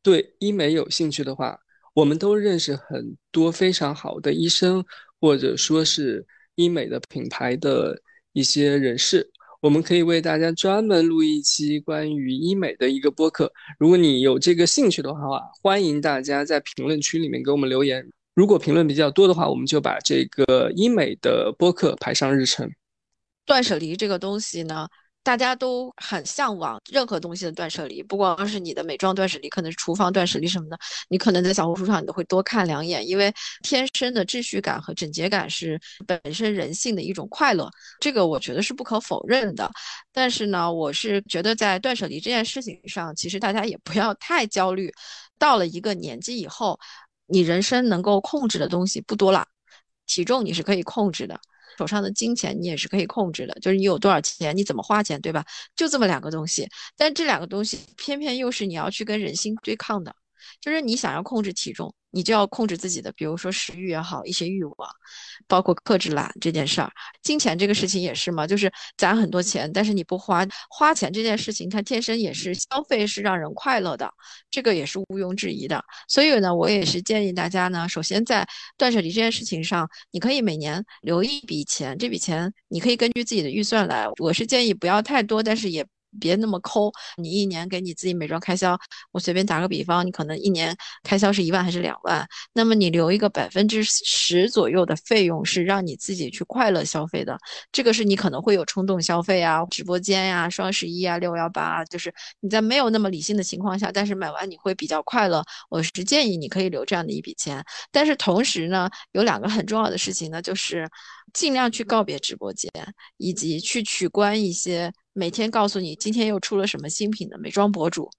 [0.03, 1.59] 对医美有兴趣的话，
[1.93, 4.83] 我们都认识很多非常好的医生，
[5.19, 6.25] 或者说是。
[6.55, 7.97] 医美的品牌的
[8.33, 9.31] 一些人士，
[9.61, 13.51] 我们可以为大家专门录一期关于医美的一个播客。
[13.77, 18.09] 如果你有这个兴趣的话，欢迎大家在评论区里面给我们留言。
[18.33, 22.71] 如果评论比较多的话，我们就把这个医美的播客排上日程。
[23.45, 24.87] 断舍离这个东西呢？
[25.21, 30.77] 大家都很向往任何东西的断舍离，不光是你的美妆断舍离，可能是厨房断舍离什么的。
[31.09, 39.69] 你可能在小红书上你都会多看两眼，因为天生的秩序感和整洁感是本身人性的一种快乐，这个我觉得是不可否认的。
[40.11, 44.91] 但是呢，我是觉得在断舍离这件事情上，其实大家也不要太焦虑。
[45.37, 46.79] 到了一个年纪以后，
[47.27, 49.45] 你人生能够控制的东西不多了，
[50.07, 51.39] 体重你是可以控制的。
[51.77, 55.45] 手上的金钱你也是可以控制的，就是你有多少钱，你怎么花钱，对吧？
[55.75, 56.67] 就这么两个东西，
[56.97, 60.13] 但这两个东西偏偏又是你要去跟人心对抗的。
[60.61, 64.89] 就是你想要控制体重，你就要控制自己的，比如说食欲也好，一些欲望，
[65.47, 66.91] 包括克制懒这件事儿。
[67.21, 74.11] 金钱这个事情也是嘛，就是攒很多钱，但是你不花，花钱这件事情它天生也是消费是让人快乐的，
[74.49, 75.83] 这个也是毋庸置疑的。
[76.07, 84.07] 所以呢，我也是建议大家呢，首先在断舍离这件事情上，你可以每年留一笔钱，这笔钱你可以根据自己的预算来。
[84.19, 85.85] 我是建议不要太多，但是也。
[86.19, 88.77] 别那么抠，你一年给你自己美妆开销，
[89.11, 97.37] 我随便打个比方，你可能一年开销是一万还是两万，那么你留一个百分之十左右的费用是让你自己去快乐消费的，
[97.71, 110.89] 这个是你可能会有冲动消费啊，直播间呀，双十一啊，六幺八，就是你在没有那么理性的情况下，但是买完你会比较快乐，我是建议你可以留这样的一笔钱，但是同时呢，有两个很重要的事情呢，就是
[111.33, 112.71] 尽量去告别直播间，
[113.17, 114.91] 以及去取关一些。
[115.19, 118.09] 每天告诉你今天又出了什么新品的美妆博主，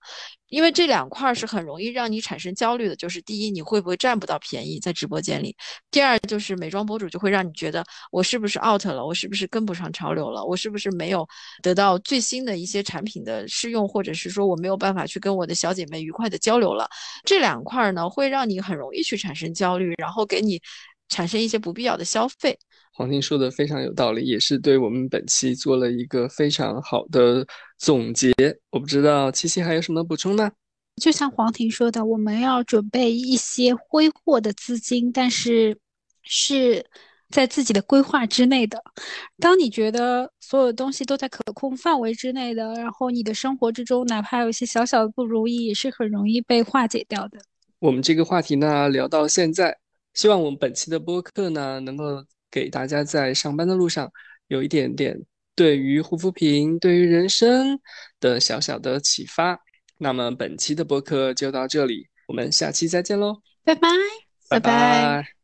[0.51, 2.95] 因为这两块儿是很容易让你产生焦虑的。
[2.95, 5.51] 就是第一，你会不会占不到便宜在直播间里；
[5.91, 7.83] 第二，就是美妆博主就会让你觉得
[8.13, 11.27] 我是不是 out 了，我是不是跟不上潮流了，我是不是没有
[11.63, 16.87] 得到最新的一些产品的试用，或者是说我没有办法去跟我的小姐妹愉快的交流了。
[17.25, 20.61] 这两块儿呢，会让你很容易去产生焦虑，然后给你
[21.11, 22.59] 产生一些不必要的消费。
[22.93, 27.47] 黄婷说的非常有道理，也是对我们本期做了一个非常好的
[27.79, 28.33] 总结。
[28.71, 30.51] 我不知道七七还有什么补充呢？
[30.97, 35.79] 就像黄婷说的，我们要准备一些挥霍的资金，但是
[36.23, 36.85] 是
[37.31, 38.83] 在自己的规划之内的。
[39.39, 47.39] 当你觉得所有东西都在可控范围之内的，然后你的生活之中哪怕有一些小小的不如意，也是很容易被化解掉的。
[47.79, 49.79] 我们这个话题呢聊到现在，
[50.15, 52.25] 希望我们本期的播客呢能够。
[52.53, 54.11] 给大家在上班的路上
[54.49, 55.17] 有一点点
[55.55, 57.79] 对于护肤品、对于人生
[58.19, 59.57] 的小小的启发。
[59.99, 63.89] 那么本期的播客就到这里，我们下期再见喽，拜拜，
[64.49, 65.40] 拜拜。